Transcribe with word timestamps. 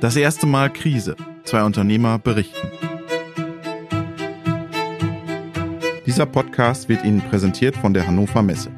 Das 0.00 0.14
erste 0.14 0.46
Mal 0.46 0.72
Krise. 0.72 1.16
Zwei 1.42 1.64
Unternehmer 1.64 2.20
berichten. 2.20 2.68
Dieser 6.06 6.24
Podcast 6.24 6.88
wird 6.88 7.04
Ihnen 7.04 7.20
präsentiert 7.20 7.76
von 7.76 7.92
der 7.92 8.06
Hannover 8.06 8.40
Messe. 8.42 8.70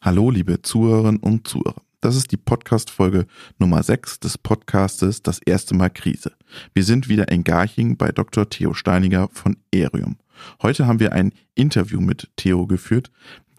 Hallo, 0.00 0.30
liebe 0.30 0.62
Zuhörerinnen 0.62 1.20
und 1.20 1.46
Zuhörer. 1.46 1.82
Das 2.00 2.16
ist 2.16 2.32
die 2.32 2.38
Podcast-Folge 2.38 3.26
Nummer 3.58 3.82
6 3.82 4.20
des 4.20 4.38
Podcastes 4.38 5.22
Das 5.22 5.38
erste 5.44 5.74
Mal 5.74 5.90
Krise. 5.90 6.32
Wir 6.72 6.84
sind 6.84 7.10
wieder 7.10 7.28
in 7.28 7.44
Garching 7.44 7.98
bei 7.98 8.10
Dr. 8.10 8.48
Theo 8.48 8.72
Steiniger 8.72 9.28
von 9.34 9.58
Erium. 9.70 10.16
Heute 10.62 10.86
haben 10.86 11.00
wir 11.00 11.12
ein 11.12 11.34
Interview 11.54 12.00
mit 12.00 12.30
Theo 12.36 12.66
geführt, 12.66 13.10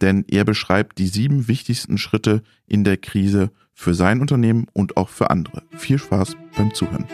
denn 0.02 0.26
er 0.30 0.45
beschreibt 0.45 0.98
die 0.98 1.08
sieben 1.08 1.48
wichtigsten 1.48 1.98
Schritte 1.98 2.41
in 2.67 2.84
der 2.84 2.98
Krise 2.98 3.52
für 3.73 3.94
sein 3.94 4.22
Unternehmen 4.22 4.67
und 4.73 4.98
auch 4.98 5.09
für 5.09 5.30
andere. 5.30 5.63
Viel 5.77 5.99
Spaß 5.99 6.35
beim 6.58 6.73
Zuhören. 6.73 7.08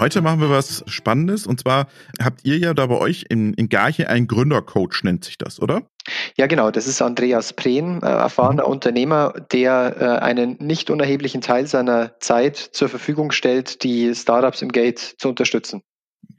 Heute 0.00 0.22
machen 0.22 0.40
wir 0.40 0.48
was 0.48 0.82
Spannendes 0.86 1.46
und 1.46 1.60
zwar 1.60 1.86
habt 2.22 2.40
ihr 2.44 2.56
ja 2.56 2.72
da 2.72 2.86
bei 2.86 2.96
euch 2.96 3.26
in, 3.28 3.52
in 3.52 3.68
Garche 3.68 4.08
einen 4.08 4.26
Gründercoach, 4.28 5.02
nennt 5.02 5.24
sich 5.24 5.36
das, 5.36 5.60
oder? 5.60 5.82
Ja, 6.38 6.46
genau. 6.46 6.70
Das 6.70 6.86
ist 6.86 7.02
Andreas 7.02 7.52
Prehn, 7.52 8.02
äh, 8.02 8.06
erfahrener 8.06 8.64
mhm. 8.64 8.72
Unternehmer, 8.72 9.34
der 9.52 9.96
äh, 10.00 10.24
einen 10.24 10.56
nicht 10.58 10.88
unerheblichen 10.88 11.42
Teil 11.42 11.66
seiner 11.66 12.18
Zeit 12.20 12.56
zur 12.56 12.88
Verfügung 12.88 13.30
stellt, 13.30 13.84
die 13.84 14.14
Startups 14.14 14.62
im 14.62 14.72
Gate 14.72 14.98
zu 14.98 15.28
unterstützen. 15.28 15.82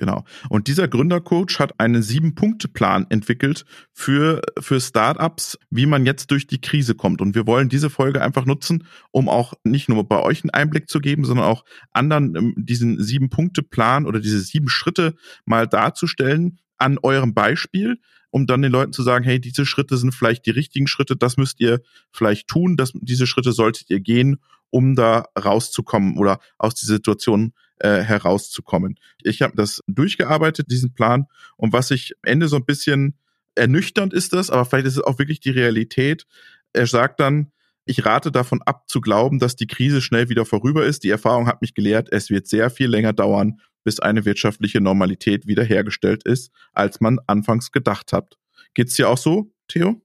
Genau. 0.01 0.25
Und 0.49 0.65
dieser 0.65 0.87
Gründercoach 0.87 1.59
hat 1.59 1.79
einen 1.79 2.01
Sieben-Punkte-Plan 2.01 3.05
entwickelt 3.11 3.65
für, 3.93 4.41
für 4.59 4.81
Startups, 4.81 5.59
wie 5.69 5.85
man 5.85 6.07
jetzt 6.07 6.31
durch 6.31 6.47
die 6.47 6.59
Krise 6.59 6.95
kommt. 6.95 7.21
Und 7.21 7.35
wir 7.35 7.45
wollen 7.45 7.69
diese 7.69 7.91
Folge 7.91 8.19
einfach 8.19 8.47
nutzen, 8.47 8.87
um 9.11 9.29
auch 9.29 9.53
nicht 9.63 9.89
nur 9.89 10.03
bei 10.09 10.19
euch 10.19 10.43
einen 10.43 10.49
Einblick 10.49 10.89
zu 10.89 11.01
geben, 11.01 11.23
sondern 11.23 11.45
auch 11.45 11.65
anderen 11.91 12.35
ähm, 12.35 12.55
diesen 12.57 12.99
Sieben-Punkte-Plan 12.99 14.07
oder 14.07 14.19
diese 14.19 14.39
sieben 14.39 14.69
Schritte 14.69 15.13
mal 15.45 15.67
darzustellen 15.67 16.57
an 16.79 16.97
eurem 17.03 17.35
Beispiel, 17.35 17.99
um 18.31 18.47
dann 18.47 18.63
den 18.63 18.71
Leuten 18.71 18.93
zu 18.93 19.03
sagen, 19.03 19.23
hey, 19.23 19.39
diese 19.39 19.67
Schritte 19.67 19.97
sind 19.97 20.15
vielleicht 20.15 20.47
die 20.47 20.49
richtigen 20.49 20.87
Schritte, 20.87 21.15
das 21.15 21.37
müsst 21.37 21.59
ihr 21.59 21.79
vielleicht 22.11 22.47
tun, 22.47 22.75
das, 22.75 22.91
diese 22.95 23.27
Schritte 23.27 23.51
solltet 23.51 23.91
ihr 23.91 23.99
gehen, 23.99 24.39
um 24.71 24.95
da 24.95 25.25
rauszukommen 25.37 26.17
oder 26.17 26.39
aus 26.57 26.73
dieser 26.73 26.95
Situation 26.95 27.53
äh, 27.81 28.01
herauszukommen. 28.01 28.99
Ich 29.23 29.41
habe 29.41 29.55
das 29.55 29.81
durchgearbeitet, 29.87 30.71
diesen 30.71 30.93
Plan. 30.93 31.25
Und 31.57 31.73
was 31.73 31.91
ich 31.91 32.13
am 32.21 32.31
Ende 32.31 32.47
so 32.47 32.55
ein 32.55 32.65
bisschen 32.65 33.17
ernüchternd 33.55 34.13
ist 34.13 34.33
das, 34.33 34.49
aber 34.49 34.65
vielleicht 34.65 34.87
ist 34.87 34.97
es 34.97 35.03
auch 35.03 35.19
wirklich 35.19 35.39
die 35.39 35.49
Realität. 35.49 36.25
Er 36.73 36.87
sagt 36.87 37.19
dann, 37.19 37.51
ich 37.85 38.05
rate 38.05 38.31
davon 38.31 38.61
ab 38.61 38.83
zu 38.87 39.01
glauben, 39.01 39.39
dass 39.39 39.55
die 39.55 39.67
Krise 39.67 40.01
schnell 40.01 40.29
wieder 40.29 40.45
vorüber 40.45 40.85
ist. 40.85 41.03
Die 41.03 41.09
Erfahrung 41.09 41.47
hat 41.47 41.61
mich 41.61 41.73
gelehrt, 41.73 42.07
es 42.11 42.29
wird 42.29 42.47
sehr 42.47 42.69
viel 42.69 42.87
länger 42.87 43.13
dauern, 43.13 43.59
bis 43.83 43.99
eine 43.99 44.25
wirtschaftliche 44.25 44.79
Normalität 44.79 45.47
wiederhergestellt 45.47 46.23
ist, 46.23 46.51
als 46.73 47.01
man 47.01 47.19
anfangs 47.27 47.71
gedacht 47.71 48.13
hat. 48.13 48.37
Geht's 48.73 48.95
dir 48.95 49.09
auch 49.09 49.17
so, 49.17 49.51
Theo? 49.67 50.01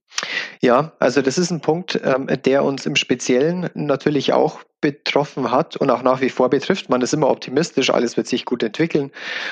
Ja, 0.62 0.92
also 0.98 1.22
das 1.22 1.38
ist 1.38 1.50
ein 1.50 1.60
Punkt, 1.60 2.00
ähm, 2.02 2.28
der 2.44 2.64
uns 2.64 2.86
im 2.86 2.96
Speziellen 2.96 3.70
natürlich 3.74 4.32
auch 4.32 4.60
betroffen 4.80 5.50
hat 5.50 5.76
und 5.76 5.90
auch 5.90 6.02
nach 6.02 6.20
wie 6.20 6.28
vor 6.28 6.50
betrifft. 6.50 6.88
Man 6.88 7.00
ist 7.00 7.14
immer 7.14 7.28
optimistisch, 7.28 7.90
alles 7.90 8.16
wird 8.16 8.26
sich 8.26 8.44
gut 8.44 8.62
entwickeln. 8.62 9.10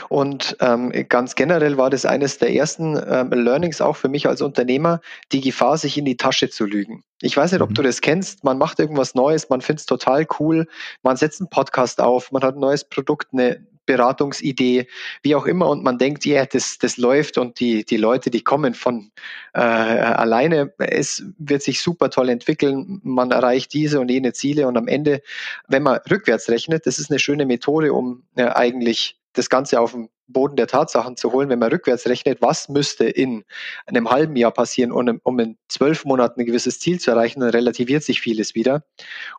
Und 0.09 0.57
ähm, 0.61 0.93
ganz 1.09 1.35
generell 1.35 1.77
war 1.77 1.91
das 1.91 2.05
eines 2.07 2.39
der 2.39 2.53
ersten 2.53 2.97
ähm, 3.09 3.31
Learnings 3.31 3.81
auch 3.81 3.97
für 3.97 4.09
mich 4.09 4.29
als 4.29 4.43
Unternehmer, 4.43 5.01
die 5.33 5.41
Gefahr, 5.41 5.79
sich 5.79 5.97
in 5.99 6.05
die 6.05 6.17
Tasche 6.17 6.51
zu 6.51 6.67
lügen. 6.67 7.03
Ich 7.21 7.37
weiß 7.37 7.53
nicht, 7.53 7.63
ob 7.63 7.71
mhm. 7.71 7.75
du 7.75 7.83
das 7.83 8.01
kennst. 8.01 8.45
Man 8.45 8.59
macht 8.59 8.79
irgendwas 8.79 9.15
Neues, 9.15 9.49
man 9.49 9.61
findet 9.61 9.81
es 9.81 9.87
total 9.87 10.27
cool, 10.39 10.67
man 11.03 11.17
setzt 11.17 11.41
einen 11.41 11.51
Podcast 11.51 12.01
auf, 12.01 12.31
man 12.31 12.43
hat 12.43 12.57
ein 12.57 12.61
neues 12.61 12.85
Produkt, 12.85 13.29
eine, 13.33 13.67
Beratungsidee, 13.87 14.87
wie 15.23 15.35
auch 15.35 15.47
immer, 15.47 15.69
und 15.69 15.83
man 15.83 15.99
denkt, 15.99 16.25
ja, 16.25 16.37
yeah, 16.37 16.47
das, 16.47 16.79
das 16.79 16.97
läuft 16.97 17.39
und 17.39 17.61
die, 17.61 17.85
die 17.85 17.97
Leute, 17.97 18.31
die 18.31 18.43
kommen 18.43 18.75
von 18.75 19.11
äh, 19.53 19.61
alleine, 19.61 20.73
es 20.79 21.25
wird 21.39 21.63
sich 21.63 21.81
super 21.81 22.11
toll 22.11 22.29
entwickeln, 22.29 23.01
man 23.05 23.31
erreicht 23.31 23.73
diese 23.73 24.01
und 24.01 24.11
jene 24.11 24.33
Ziele. 24.33 24.67
Und 24.67 24.77
am 24.77 24.89
Ende, 24.89 25.23
wenn 25.69 25.83
man 25.83 26.01
rückwärts 26.11 26.49
rechnet, 26.49 26.87
das 26.87 26.99
ist 26.99 27.11
eine 27.11 27.19
schöne 27.19 27.47
Methode, 27.47 27.93
um 27.93 28.25
äh, 28.37 28.45
eigentlich 28.45 29.19
das 29.33 29.51
Ganze 29.51 29.81
auf 29.81 29.93
den 29.93 30.09
Boden 30.27 30.57
der 30.57 30.67
Tatsachen 30.67 31.17
zu 31.17 31.33
holen, 31.33 31.49
wenn 31.49 31.59
man 31.59 31.71
rückwärts 31.71 32.07
rechnet, 32.07 32.41
was 32.41 32.69
müsste 32.69 33.05
in 33.05 33.45
einem 33.87 34.11
halben 34.11 34.37
Jahr 34.37 34.53
passieren, 34.53 34.93
um, 34.93 35.39
in 35.39 35.57
zwölf 35.69 36.05
Monaten 36.05 36.41
ein 36.41 36.47
gewisses 36.47 36.81
Ziel 36.81 37.01
zu 37.01 37.11
erreichen, 37.11 37.41
dann 37.41 37.51
relativiert 37.51 38.03
sich 38.03 38.21
vieles 38.21 38.55
wieder. 38.55 38.85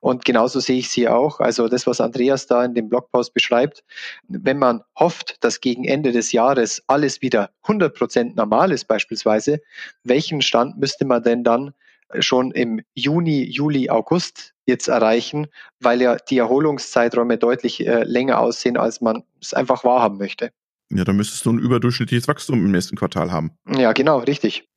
Und 0.01 0.25
genauso 0.25 0.59
sehe 0.59 0.77
ich 0.77 0.89
sie 0.89 1.07
auch. 1.07 1.39
Also 1.39 1.67
das, 1.67 1.87
was 1.87 2.01
Andreas 2.01 2.47
da 2.47 2.63
in 2.63 2.73
dem 2.73 2.89
Blogpost 2.89 3.33
beschreibt, 3.33 3.83
wenn 4.27 4.59
man 4.59 4.83
hofft, 4.97 5.43
dass 5.43 5.61
gegen 5.61 5.85
Ende 5.85 6.11
des 6.11 6.31
Jahres 6.31 6.83
alles 6.87 7.21
wieder 7.21 7.49
100 7.63 7.95
Prozent 7.95 8.35
normal 8.35 8.71
ist 8.71 8.85
beispielsweise, 8.85 9.61
welchen 10.03 10.41
Stand 10.41 10.77
müsste 10.77 11.05
man 11.05 11.23
denn 11.23 11.43
dann 11.43 11.73
schon 12.19 12.51
im 12.51 12.81
Juni, 12.93 13.43
Juli, 13.43 13.89
August 13.89 14.53
jetzt 14.65 14.87
erreichen, 14.87 15.47
weil 15.79 16.01
ja 16.01 16.15
die 16.15 16.37
Erholungszeiträume 16.37 17.37
deutlich 17.37 17.85
äh, 17.85 18.03
länger 18.03 18.39
aussehen, 18.39 18.77
als 18.77 19.01
man 19.01 19.23
es 19.41 19.53
einfach 19.53 19.83
wahrhaben 19.83 20.17
möchte. 20.17 20.51
Ja, 20.91 21.03
dann 21.03 21.15
müsstest 21.15 21.45
du 21.45 21.51
ein 21.51 21.59
überdurchschnittliches 21.59 22.27
Wachstum 22.27 22.63
im 22.63 22.71
nächsten 22.71 22.95
Quartal 22.95 23.31
haben. 23.31 23.51
Ja, 23.67 23.93
genau, 23.93 24.19
richtig. 24.19 24.67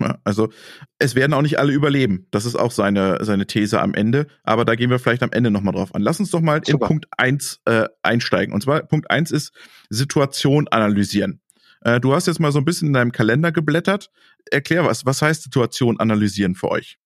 Ja, 0.00 0.18
also 0.24 0.50
es 0.98 1.14
werden 1.14 1.32
auch 1.32 1.42
nicht 1.42 1.58
alle 1.58 1.72
überleben. 1.72 2.26
Das 2.30 2.44
ist 2.44 2.56
auch 2.56 2.72
seine, 2.72 3.18
seine 3.24 3.46
These 3.46 3.80
am 3.80 3.94
Ende. 3.94 4.26
Aber 4.42 4.64
da 4.64 4.74
gehen 4.74 4.90
wir 4.90 4.98
vielleicht 4.98 5.22
am 5.22 5.30
Ende 5.32 5.50
nochmal 5.50 5.72
drauf 5.72 5.94
an. 5.94 6.02
Lass 6.02 6.20
uns 6.20 6.30
doch 6.30 6.40
mal 6.40 6.60
Super. 6.64 6.72
in 6.72 6.88
Punkt 6.88 7.06
eins 7.16 7.60
äh, 7.64 7.86
einsteigen. 8.02 8.52
Und 8.52 8.62
zwar 8.62 8.82
Punkt 8.82 9.10
eins 9.10 9.30
ist 9.30 9.52
Situation 9.88 10.68
analysieren. 10.68 11.40
Äh, 11.80 12.00
du 12.00 12.12
hast 12.12 12.26
jetzt 12.26 12.40
mal 12.40 12.52
so 12.52 12.58
ein 12.58 12.64
bisschen 12.64 12.88
in 12.88 12.94
deinem 12.94 13.12
Kalender 13.12 13.52
geblättert. 13.52 14.10
Erklär 14.50 14.84
was. 14.84 15.06
Was 15.06 15.22
heißt 15.22 15.44
Situation 15.44 16.00
analysieren 16.00 16.54
für 16.54 16.70
euch? 16.70 16.98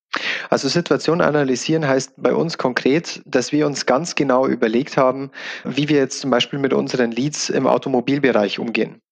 Also 0.51 0.69
Situation 0.69 1.21
analysieren 1.21 1.87
heißt 1.87 2.15
bei 2.17 2.35
uns 2.35 2.59
konkret, 2.59 3.21
dass 3.27 3.53
wir 3.53 3.67
uns 3.67 3.87
ganz 3.87 4.15
genau 4.15 4.47
überlegt 4.47 4.97
haben, 4.97 5.31
wie 5.65 5.89
wir 5.89 5.99
jetzt 5.99 6.21
zum 6.21 6.31
Beispiel 6.31 6.59
mit 6.59 6.73
unseren 6.73 7.13
Leads 7.13 7.51
im 7.51 7.67
Automobilbereich 7.67 8.59
umgehen. 8.59 9.03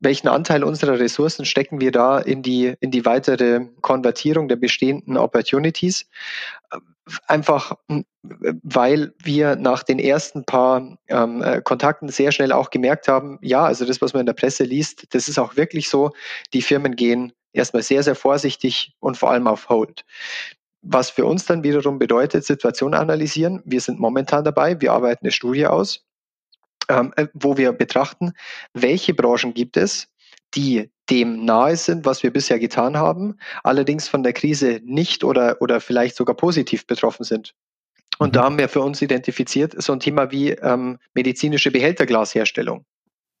Welchen 0.00 0.28
Anteil 0.28 0.64
unserer 0.64 0.98
Ressourcen 0.98 1.44
stecken 1.44 1.80
wir 1.80 1.92
da 1.92 2.18
in 2.18 2.42
die, 2.42 2.74
in 2.80 2.90
die 2.90 3.04
weitere 3.04 3.66
Konvertierung 3.80 4.48
der 4.48 4.56
bestehenden 4.56 5.16
Opportunities? 5.16 6.06
Einfach, 7.26 7.76
weil 8.62 9.12
wir 9.22 9.56
nach 9.56 9.82
den 9.82 9.98
ersten 9.98 10.44
paar 10.44 10.96
ähm, 11.08 11.42
äh, 11.42 11.60
Kontakten 11.60 12.08
sehr 12.08 12.30
schnell 12.30 12.52
auch 12.52 12.70
gemerkt 12.70 13.08
haben, 13.08 13.38
ja, 13.42 13.64
also 13.64 13.84
das, 13.84 14.00
was 14.00 14.12
man 14.12 14.20
in 14.20 14.26
der 14.26 14.34
Presse 14.34 14.62
liest, 14.62 15.12
das 15.14 15.28
ist 15.28 15.38
auch 15.38 15.56
wirklich 15.56 15.88
so. 15.88 16.12
Die 16.52 16.62
Firmen 16.62 16.94
gehen 16.94 17.32
erstmal 17.52 17.82
sehr, 17.82 18.02
sehr 18.02 18.14
vorsichtig 18.14 18.94
und 19.00 19.16
vor 19.16 19.30
allem 19.30 19.46
auf 19.46 19.68
Hold. 19.68 20.04
Was 20.82 21.10
für 21.10 21.24
uns 21.24 21.44
dann 21.44 21.62
wiederum 21.62 21.98
bedeutet, 21.98 22.44
Situation 22.44 22.94
analysieren. 22.94 23.62
Wir 23.64 23.80
sind 23.80 24.00
momentan 24.00 24.44
dabei, 24.44 24.80
wir 24.80 24.92
arbeiten 24.92 25.26
eine 25.26 25.32
Studie 25.32 25.66
aus, 25.66 26.04
ähm, 26.88 27.12
äh, 27.16 27.28
wo 27.34 27.56
wir 27.56 27.72
betrachten, 27.72 28.32
welche 28.74 29.14
Branchen 29.14 29.54
gibt 29.54 29.76
es, 29.76 30.08
die 30.54 30.90
dem 31.08 31.44
nahe 31.44 31.76
sind, 31.76 32.04
was 32.04 32.22
wir 32.22 32.32
bisher 32.32 32.58
getan 32.58 32.96
haben, 32.96 33.36
allerdings 33.62 34.08
von 34.08 34.22
der 34.22 34.32
Krise 34.32 34.80
nicht 34.84 35.24
oder, 35.24 35.60
oder 35.60 35.80
vielleicht 35.80 36.16
sogar 36.16 36.36
positiv 36.36 36.86
betroffen 36.86 37.24
sind. 37.24 37.54
Und 38.18 38.30
mhm. 38.30 38.32
da 38.32 38.44
haben 38.44 38.58
wir 38.58 38.68
für 38.68 38.80
uns 38.80 39.02
identifiziert 39.02 39.80
so 39.80 39.92
ein 39.92 40.00
Thema 40.00 40.30
wie 40.30 40.50
ähm, 40.50 40.98
medizinische 41.14 41.70
Behälterglasherstellung. 41.70 42.84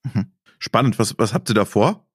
Mhm. 0.04 0.32
Spannend. 0.58 0.98
Was, 0.98 1.18
was 1.18 1.34
habt 1.34 1.48
ihr 1.50 1.54
da 1.54 1.64
vor? 1.64 2.06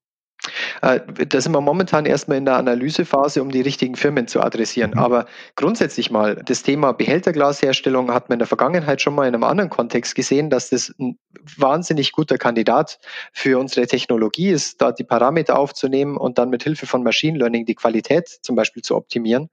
Äh, 0.81 0.99
da 1.27 1.41
sind 1.41 1.51
wir 1.51 1.61
momentan 1.61 2.05
erstmal 2.05 2.37
in 2.37 2.45
der 2.45 2.57
Analysephase, 2.57 3.41
um 3.41 3.51
die 3.51 3.61
richtigen 3.61 3.95
Firmen 3.95 4.27
zu 4.27 4.41
adressieren. 4.41 4.91
Mhm. 4.91 4.99
Aber 4.99 5.25
grundsätzlich 5.55 6.11
mal, 6.11 6.35
das 6.45 6.63
Thema 6.63 6.93
Behälterglasherstellung 6.93 8.13
hat 8.13 8.29
man 8.29 8.35
in 8.35 8.39
der 8.39 8.47
Vergangenheit 8.47 9.01
schon 9.01 9.15
mal 9.15 9.27
in 9.27 9.33
einem 9.33 9.43
anderen 9.43 9.69
Kontext 9.69 10.15
gesehen, 10.15 10.49
dass 10.49 10.69
das 10.69 10.93
ein 10.99 11.17
wahnsinnig 11.57 12.11
guter 12.11 12.37
Kandidat 12.37 12.99
für 13.33 13.59
unsere 13.59 13.87
Technologie 13.87 14.49
ist, 14.49 14.81
da 14.81 14.91
die 14.91 15.03
Parameter 15.03 15.57
aufzunehmen 15.57 16.17
und 16.17 16.37
dann 16.37 16.49
mit 16.49 16.63
Hilfe 16.63 16.85
von 16.85 17.03
Machine 17.03 17.37
Learning 17.37 17.65
die 17.65 17.75
Qualität 17.75 18.27
zum 18.27 18.55
Beispiel 18.55 18.83
zu 18.83 18.95
optimieren. 18.95 19.49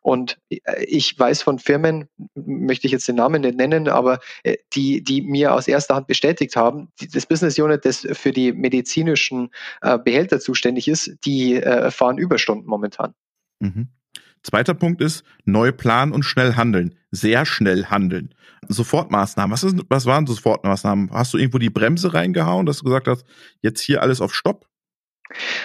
Und 0.00 0.38
äh, 0.50 0.84
ich 0.84 1.18
weiß 1.18 1.42
von 1.42 1.58
Firmen, 1.58 2.08
möchte 2.34 2.86
ich 2.86 2.92
jetzt 2.92 3.08
den 3.08 3.16
Namen 3.16 3.42
nicht 3.42 3.56
nennen, 3.56 3.88
aber 3.88 4.18
äh, 4.42 4.56
die, 4.74 5.02
die 5.02 5.22
mir 5.22 5.54
aus 5.54 5.68
erster 5.68 5.94
Hand 5.94 6.06
bestätigt 6.06 6.56
haben, 6.56 6.88
das 7.12 7.26
Business 7.26 7.58
Unit, 7.58 7.84
das 7.84 8.06
für 8.12 8.32
die 8.32 8.52
medizinischen 8.52 9.50
Behälter 10.04 10.23
zuständig 10.28 10.88
ist, 10.88 11.16
die 11.24 11.56
äh, 11.56 11.90
fahren 11.90 12.18
Überstunden 12.18 12.68
momentan. 12.68 13.14
Mhm. 13.60 13.88
Zweiter 14.42 14.74
Punkt 14.74 15.00
ist, 15.00 15.24
neu 15.44 15.72
planen 15.72 16.12
und 16.12 16.22
schnell 16.22 16.54
handeln. 16.54 16.94
Sehr 17.10 17.46
schnell 17.46 17.86
handeln. 17.86 18.34
Sofortmaßnahmen. 18.68 19.52
Was, 19.52 19.64
ist, 19.64 19.76
was 19.88 20.04
waren 20.04 20.26
Sofortmaßnahmen? 20.26 21.10
Hast 21.12 21.32
du 21.32 21.38
irgendwo 21.38 21.58
die 21.58 21.70
Bremse 21.70 22.12
reingehauen, 22.12 22.66
dass 22.66 22.78
du 22.78 22.84
gesagt 22.84 23.08
hast, 23.08 23.24
jetzt 23.62 23.80
hier 23.80 24.02
alles 24.02 24.20
auf 24.20 24.34
Stopp? 24.34 24.66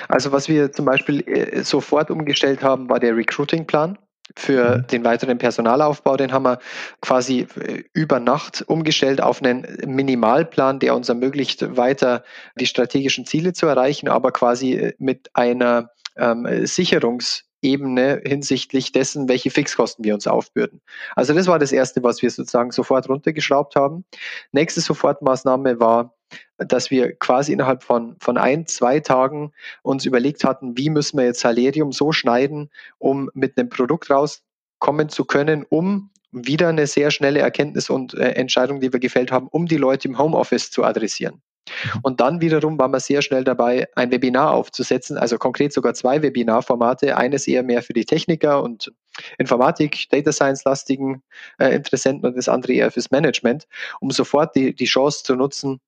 Also 0.08 0.32
was 0.32 0.48
wir 0.48 0.72
zum 0.72 0.86
Beispiel 0.86 1.22
äh, 1.28 1.64
sofort 1.64 2.10
umgestellt 2.10 2.64
haben, 2.64 2.90
war 2.90 3.00
der 3.00 3.16
Recruiting-Plan 3.16 3.98
für 4.36 4.78
mhm. 4.78 4.88
den 4.88 5.04
weiteren 5.04 5.38
Personalaufbau. 5.38 6.18
Den 6.18 6.32
haben 6.32 6.44
wir 6.44 6.60
quasi 7.02 7.48
äh, 7.60 7.84
über 7.94 8.20
Nacht 8.20 8.64
umgestellt 8.68 9.22
auf 9.22 9.42
einen 9.42 9.66
Minimalplan, 9.86 10.80
der 10.80 10.96
uns 10.96 11.10
ermöglicht, 11.10 11.78
weiter 11.78 12.24
die 12.56 12.66
strategischen 12.66 13.26
Ziele 13.26 13.54
zu 13.54 13.68
erreichen, 13.68 14.10
aber 14.10 14.32
quasi 14.32 14.74
äh, 14.74 14.94
mit 14.98 15.30
einer 15.34 15.92
ähm, 16.18 16.46
Sicherungs- 16.46 17.49
Ebene 17.62 18.22
hinsichtlich 18.26 18.92
dessen, 18.92 19.28
welche 19.28 19.50
Fixkosten 19.50 20.06
wir 20.06 20.14
uns 20.14 20.28
aufbürden. 20.28 20.82
Also 21.16 21.34
das 21.34 21.48
war 21.48 21.60
das 21.60 21.72
Erste, 21.72 22.04
was 22.04 22.22
wir 22.22 22.30
sozusagen 22.30 22.72
sofort 22.72 23.10
runtergeschraubt 23.10 23.76
haben. 23.76 24.06
Nächste 24.52 24.82
Sofortmaßnahme 24.82 25.80
war, 25.80 26.16
dass 26.58 26.92
wir 26.92 27.16
quasi 27.16 27.54
innerhalb 27.54 27.84
von, 27.84 28.16
von 28.20 28.38
ein, 28.38 28.66
zwei 28.68 29.00
Tagen 29.00 29.52
uns 29.82 30.06
überlegt 30.06 30.44
hatten, 30.44 30.78
wie 30.78 30.90
müssen 30.90 31.18
wir 31.18 31.26
jetzt 31.26 31.40
Salerium 31.40 31.92
so 31.92 32.12
schneiden, 32.12 32.70
um 32.98 33.30
mit 33.34 33.58
einem 33.58 33.70
Produkt 33.70 34.10
rauskommen 34.10 35.10
zu 35.10 35.26
können, 35.26 35.66
um 35.68 36.12
wieder 36.32 36.70
eine 36.70 36.86
sehr 36.86 37.12
schnelle 37.12 37.40
Erkenntnis 37.40 37.90
und 37.90 38.14
äh, 38.14 38.32
Entscheidung, 38.32 38.82
die 38.82 38.94
wir 38.94 39.00
gefällt 39.00 39.32
haben, 39.32 39.48
um 39.48 39.66
die 39.66 39.78
Leute 39.78 40.08
im 40.08 40.18
Homeoffice 40.18 40.70
zu 40.70 40.84
adressieren. 40.84 41.42
Mhm. 41.68 42.00
Und 42.02 42.20
dann 42.20 42.42
wiederum 42.42 42.78
waren 42.80 42.92
wir 42.92 43.00
sehr 43.00 43.22
schnell 43.22 43.44
dabei, 43.44 43.88
ein 43.96 44.12
Webinar 44.12 44.52
aufzusetzen, 44.52 45.18
also 45.18 45.38
konkret 45.38 45.74
sogar 45.74 45.94
zwei 45.94 46.22
Webinarformate. 46.22 47.18
Eines 47.18 47.48
eher 47.48 47.64
mehr 47.64 47.84
für 47.84 47.94
die 47.94 48.06
Techniker 48.06 48.64
und 48.64 48.92
Informatik, 49.38 50.08
Data 50.10 50.32
Science-lastigen 50.32 51.22
äh, 51.58 51.76
Interessenten 51.76 52.30
und 52.30 52.38
das 52.38 52.50
andere 52.50 52.74
eher 52.74 52.92
fürs 52.92 53.12
Management, 53.12 53.68
um 54.00 54.12
sofort 54.12 54.56
die, 54.56 54.74
die 54.74 54.86
Chance 54.86 55.24
zu 55.24 55.36
nutzen, 55.36 55.80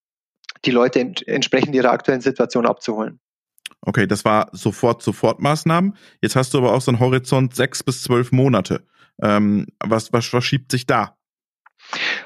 die 0.66 0.72
Leute 0.72 1.00
ent 1.00 1.28
entsprechend 1.28 1.76
ihrer 1.76 1.92
aktuellen 1.92 2.22
Situation 2.22 2.66
abzuholen. 2.66 3.20
Okay, 3.82 4.06
das 4.06 4.26
war 4.26 4.50
sofort 4.52 5.02
Sofortmaßnahmen. 5.02 5.96
Jetzt 6.22 6.36
hast 6.36 6.54
du 6.54 6.60
aber 6.60 6.74
auch 6.74 6.82
so 6.82 6.92
einen 6.92 7.00
Horizont 7.00 7.56
sechs 7.56 7.82
bis 7.82 8.04
zwölf 8.04 8.32
Monate. 8.32 8.86
Ähm, 9.22 9.68
was, 9.80 10.14
was, 10.14 10.32
was 10.34 10.44
schiebt 10.44 10.72
sich 10.72 10.86
da? 10.86 11.18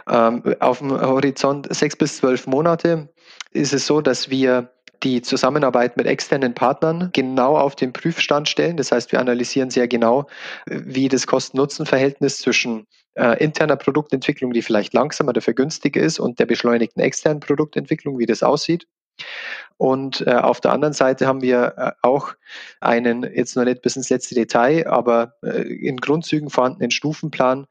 Ähm, 0.09 0.43
auf 0.59 0.79
dem 0.79 0.91
Horizont 0.91 1.73
sechs 1.73 1.95
bis 1.95 2.17
zwölf 2.17 2.47
Monate 2.47 3.09
ist 3.51 3.73
es 3.73 3.87
so, 3.87 4.01
dass 4.01 4.29
wir 4.29 4.69
die 5.03 5.21
Zusammenarbeit 5.21 5.97
mit 5.97 6.07
externen 6.07 6.53
Partnern 6.53 7.09
genau 7.13 7.57
auf 7.57 7.75
den 7.75 7.93
Prüfstand 7.93 8.49
stellen. 8.49 8.77
Das 8.77 8.91
heißt, 8.91 9.11
wir 9.11 9.19
analysieren 9.19 9.69
sehr 9.69 9.87
genau, 9.87 10.27
wie 10.65 11.09
das 11.09 11.27
Kosten-Nutzen-Verhältnis 11.27 12.39
zwischen 12.39 12.87
äh, 13.15 13.41
interner 13.43 13.75
Produktentwicklung, 13.75 14.53
die 14.53 14.61
vielleicht 14.61 14.93
langsamer 14.93 15.29
oder 15.29 15.41
günstiger 15.41 16.01
ist, 16.01 16.19
und 16.19 16.39
der 16.39 16.45
beschleunigten 16.45 17.01
externen 17.01 17.39
Produktentwicklung, 17.39 18.17
wie 18.19 18.25
das 18.25 18.41
aussieht. 18.41 18.87
Und 19.77 20.25
äh, 20.25 20.31
auf 20.31 20.61
der 20.61 20.71
anderen 20.71 20.93
Seite 20.93 21.27
haben 21.27 21.41
wir 21.41 21.73
äh, 21.77 21.91
auch 22.01 22.33
einen, 22.79 23.23
jetzt 23.23 23.55
noch 23.55 23.65
nicht 23.65 23.81
bis 23.81 23.95
ins 23.95 24.09
letzte 24.09 24.35
Detail, 24.35 24.87
aber 24.87 25.33
äh, 25.43 25.61
in 25.61 25.97
Grundzügen 25.97 26.49
vorhandenen 26.49 26.91
Stufenplan, 26.91 27.67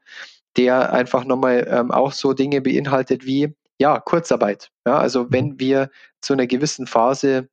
der 0.57 0.93
einfach 0.93 1.25
nochmal 1.25 1.67
ähm, 1.69 1.91
auch 1.91 2.11
so 2.11 2.33
Dinge 2.33 2.61
beinhaltet 2.61 3.25
wie 3.25 3.53
ja, 3.79 3.99
Kurzarbeit. 3.99 4.71
Ja, 4.85 4.97
also 4.97 5.23
mhm. 5.23 5.27
wenn 5.31 5.59
wir 5.59 5.89
zu 6.21 6.33
einer 6.33 6.47
gewissen 6.47 6.87
Phase 6.87 7.49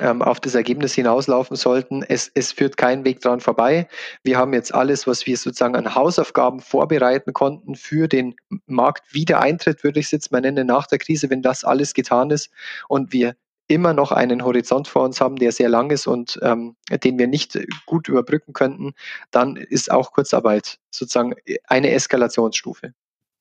ähm, 0.00 0.22
auf 0.22 0.40
das 0.40 0.54
Ergebnis 0.54 0.94
hinauslaufen 0.94 1.56
sollten. 1.56 2.02
Es, 2.02 2.30
es 2.34 2.52
führt 2.52 2.76
kein 2.76 3.04
Weg 3.04 3.20
dran 3.20 3.40
vorbei. 3.40 3.88
Wir 4.22 4.36
haben 4.36 4.52
jetzt 4.52 4.74
alles, 4.74 5.06
was 5.06 5.26
wir 5.26 5.36
sozusagen 5.36 5.76
an 5.76 5.94
Hausaufgaben 5.94 6.60
vorbereiten 6.60 7.32
konnten 7.32 7.76
für 7.76 8.08
den 8.08 8.34
Marktwiedereintritt, 8.66 9.84
würde 9.84 10.00
ich 10.00 10.06
es 10.06 10.12
jetzt 10.12 10.32
mal 10.32 10.40
nennen, 10.40 10.66
nach 10.66 10.86
der 10.86 10.98
Krise, 10.98 11.30
wenn 11.30 11.42
das 11.42 11.64
alles 11.64 11.94
getan 11.94 12.30
ist 12.30 12.50
und 12.88 13.12
wir 13.12 13.36
immer 13.68 13.92
noch 13.92 14.12
einen 14.12 14.44
Horizont 14.44 14.88
vor 14.88 15.04
uns 15.04 15.20
haben, 15.20 15.36
der 15.36 15.52
sehr 15.52 15.68
lang 15.68 15.90
ist 15.90 16.06
und 16.06 16.38
ähm, 16.42 16.76
den 16.90 17.18
wir 17.18 17.26
nicht 17.26 17.58
gut 17.86 18.08
überbrücken 18.08 18.52
könnten, 18.52 18.94
dann 19.30 19.56
ist 19.56 19.90
auch 19.90 20.12
Kurzarbeit 20.12 20.78
sozusagen 20.90 21.34
eine 21.66 21.90
Eskalationsstufe. 21.90 22.92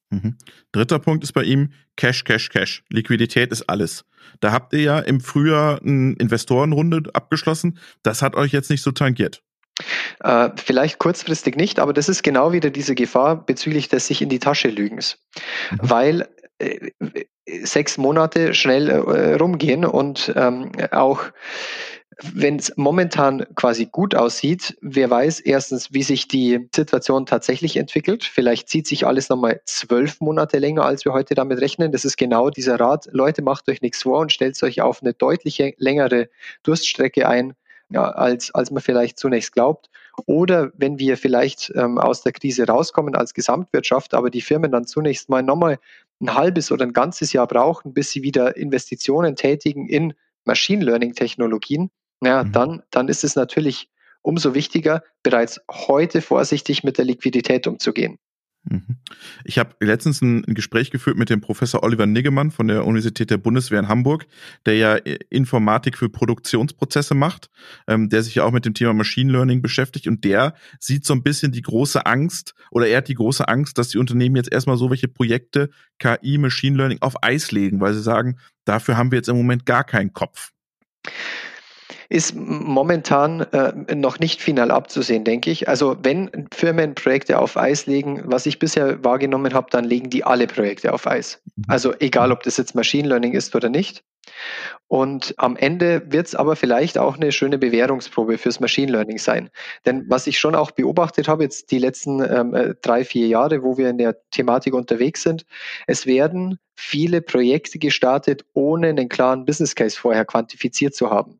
Mhm. 0.09 0.37
Dritter 0.71 0.99
Punkt 0.99 1.23
ist 1.23 1.33
bei 1.33 1.43
ihm 1.43 1.71
Cash, 1.95 2.23
Cash, 2.23 2.49
Cash. 2.49 2.83
Liquidität 2.89 3.51
ist 3.51 3.63
alles. 3.69 4.05
Da 4.39 4.51
habt 4.51 4.73
ihr 4.73 4.81
ja 4.81 4.99
im 4.99 5.19
Frühjahr 5.19 5.81
eine 5.81 6.13
Investorenrunde 6.13 7.09
abgeschlossen. 7.13 7.79
Das 8.03 8.21
hat 8.21 8.35
euch 8.35 8.51
jetzt 8.51 8.69
nicht 8.69 8.81
so 8.81 8.91
tangiert. 8.91 9.43
Äh, 10.21 10.51
vielleicht 10.55 10.99
kurzfristig 10.99 11.57
nicht, 11.57 11.79
aber 11.79 11.91
das 11.91 12.07
ist 12.07 12.23
genau 12.23 12.53
wieder 12.53 12.69
diese 12.69 12.95
Gefahr 12.95 13.45
bezüglich 13.45 13.89
des 13.89 14.07
sich 14.07 14.21
in 14.21 14.29
die 14.29 14.39
Tasche 14.39 14.69
Lügens. 14.69 15.17
Mhm. 15.71 15.79
Weil 15.81 16.27
sechs 17.63 17.97
Monate 17.97 18.53
schnell 18.53 18.89
äh, 18.89 19.35
rumgehen 19.35 19.85
und 19.85 20.33
ähm, 20.35 20.71
auch 20.91 21.23
wenn 22.33 22.57
es 22.57 22.71
momentan 22.77 23.45
quasi 23.55 23.87
gut 23.87 24.15
aussieht, 24.15 24.77
wer 24.81 25.09
weiß 25.09 25.41
erstens, 25.41 25.93
wie 25.93 26.03
sich 26.03 26.27
die 26.27 26.69
Situation 26.73 27.25
tatsächlich 27.25 27.75
entwickelt. 27.75 28.23
Vielleicht 28.23 28.69
zieht 28.69 28.87
sich 28.87 29.05
alles 29.05 29.27
nochmal 29.27 29.61
zwölf 29.65 30.21
Monate 30.21 30.59
länger, 30.59 30.85
als 30.85 31.03
wir 31.03 31.11
heute 31.11 31.35
damit 31.35 31.59
rechnen. 31.59 31.91
Das 31.91 32.05
ist 32.05 32.15
genau 32.15 32.49
dieser 32.49 32.79
Rat. 32.79 33.09
Leute, 33.11 33.41
macht 33.41 33.67
euch 33.67 33.81
nichts 33.81 34.03
vor 34.03 34.19
und 34.19 34.31
stellt 34.31 34.61
euch 34.63 34.81
auf 34.81 35.01
eine 35.01 35.13
deutlich 35.13 35.75
längere 35.77 36.29
Durststrecke 36.63 37.27
ein, 37.27 37.53
ja, 37.89 38.03
als, 38.09 38.53
als 38.55 38.71
man 38.71 38.81
vielleicht 38.81 39.19
zunächst 39.19 39.51
glaubt. 39.51 39.89
Oder 40.25 40.71
wenn 40.77 40.97
wir 40.97 41.17
vielleicht 41.17 41.73
ähm, 41.75 41.97
aus 41.97 42.21
der 42.21 42.31
Krise 42.31 42.65
rauskommen 42.65 43.15
als 43.15 43.33
Gesamtwirtschaft, 43.33 44.13
aber 44.13 44.29
die 44.29 44.41
Firmen 44.41 44.71
dann 44.71 44.85
zunächst 44.85 45.27
mal 45.27 45.43
nochmal 45.43 45.79
ein 46.21 46.33
halbes 46.33 46.71
oder 46.71 46.85
ein 46.85 46.93
ganzes 46.93 47.33
Jahr 47.33 47.47
brauchen, 47.47 47.93
bis 47.93 48.11
sie 48.11 48.23
wieder 48.23 48.55
Investitionen 48.57 49.35
tätigen 49.35 49.87
in 49.87 50.13
Machine 50.45 50.83
Learning 50.83 51.13
Technologien, 51.13 51.89
ja, 52.23 52.43
mhm. 52.43 52.51
dann, 52.51 52.83
dann 52.91 53.07
ist 53.07 53.23
es 53.23 53.35
natürlich 53.35 53.89
umso 54.21 54.53
wichtiger, 54.53 55.03
bereits 55.23 55.61
heute 55.71 56.21
vorsichtig 56.21 56.83
mit 56.83 56.97
der 56.97 57.05
Liquidität 57.05 57.67
umzugehen. 57.67 58.17
Mhm. 58.67 58.97
Ich 59.43 59.59
habe 59.59 59.75
letztens 59.79 60.21
ein, 60.21 60.41
Gespräch 60.47 60.89
geführt 60.89 61.17
mit 61.17 61.29
dem 61.29 61.41
Professor 61.41 61.83
Oliver 61.83 62.05
Niggemann 62.07 62.51
von 62.51 62.67
der 62.67 62.85
Universität 62.85 63.29
der 63.29 63.37
Bundeswehr 63.37 63.79
in 63.79 63.87
Hamburg, 63.87 64.25
der 64.65 64.75
ja 64.75 64.95
äh, 64.95 65.19
Informatik 65.29 65.97
für 65.97 66.09
Produktionsprozesse 66.09 67.13
macht, 67.13 67.49
ähm, 67.87 68.09
der 68.09 68.23
sich 68.23 68.35
ja 68.35 68.43
auch 68.43 68.51
mit 68.51 68.65
dem 68.65 68.73
Thema 68.73 68.93
Machine 68.93 69.31
Learning 69.31 69.61
beschäftigt 69.61 70.07
und 70.07 70.23
der 70.23 70.55
sieht 70.79 71.05
so 71.05 71.13
ein 71.13 71.23
bisschen 71.23 71.51
die 71.51 71.61
große 71.61 72.05
Angst 72.05 72.55
oder 72.71 72.87
er 72.87 72.97
hat 72.97 73.07
die 73.07 73.15
große 73.15 73.47
Angst, 73.47 73.77
dass 73.77 73.89
die 73.89 73.99
Unternehmen 73.99 74.35
jetzt 74.35 74.51
erstmal 74.51 74.77
so 74.77 74.89
welche 74.89 75.07
Projekte 75.07 75.69
KI, 75.99 76.37
Machine 76.37 76.77
Learning 76.77 77.01
auf 77.01 77.23
Eis 77.23 77.51
legen, 77.51 77.79
weil 77.81 77.93
sie 77.93 78.01
sagen, 78.01 78.37
dafür 78.65 78.97
haben 78.97 79.11
wir 79.11 79.17
jetzt 79.17 79.29
im 79.29 79.37
Moment 79.37 79.65
gar 79.65 79.83
keinen 79.83 80.13
Kopf 80.13 80.51
ist 82.09 82.35
momentan 82.35 83.41
äh, 83.41 83.95
noch 83.95 84.19
nicht 84.19 84.41
final 84.41 84.71
abzusehen, 84.71 85.23
denke 85.23 85.51
ich. 85.51 85.67
Also 85.67 85.97
wenn 86.03 86.47
Firmen 86.53 86.95
Projekte 86.95 87.39
auf 87.39 87.57
Eis 87.57 87.85
legen, 87.85 88.21
was 88.25 88.45
ich 88.45 88.59
bisher 88.59 89.03
wahrgenommen 89.03 89.53
habe, 89.53 89.67
dann 89.71 89.85
legen 89.85 90.09
die 90.09 90.23
alle 90.23 90.47
Projekte 90.47 90.93
auf 90.93 91.07
Eis. 91.07 91.41
Mhm. 91.55 91.63
Also 91.67 91.93
egal, 91.99 92.31
ob 92.31 92.43
das 92.43 92.57
jetzt 92.57 92.75
Machine 92.75 93.07
Learning 93.07 93.33
ist 93.33 93.55
oder 93.55 93.69
nicht. 93.69 94.03
Und 94.87 95.33
am 95.37 95.55
Ende 95.55 96.03
wird 96.11 96.27
es 96.27 96.35
aber 96.35 96.55
vielleicht 96.55 96.97
auch 96.97 97.15
eine 97.15 97.31
schöne 97.31 97.57
Bewährungsprobe 97.57 98.37
fürs 98.37 98.59
Machine 98.59 98.91
Learning 98.91 99.17
sein. 99.17 99.49
Denn 99.85 100.05
was 100.09 100.27
ich 100.27 100.39
schon 100.39 100.55
auch 100.55 100.71
beobachtet 100.71 101.27
habe, 101.27 101.43
jetzt 101.43 101.71
die 101.71 101.79
letzten 101.79 102.21
ähm, 102.21 102.53
äh, 102.53 102.75
drei, 102.81 103.03
vier 103.03 103.27
Jahre, 103.27 103.63
wo 103.63 103.77
wir 103.77 103.89
in 103.89 103.97
der 103.97 104.17
Thematik 104.29 104.73
unterwegs 104.73 105.23
sind, 105.23 105.45
es 105.87 106.05
werden 106.05 106.59
viele 106.75 107.21
Projekte 107.21 107.79
gestartet, 107.79 108.45
ohne 108.53 108.89
einen 108.89 109.09
klaren 109.09 109.45
Business 109.45 109.75
Case 109.75 109.97
vorher 109.99 110.25
quantifiziert 110.25 110.93
zu 110.93 111.09
haben. 111.09 111.39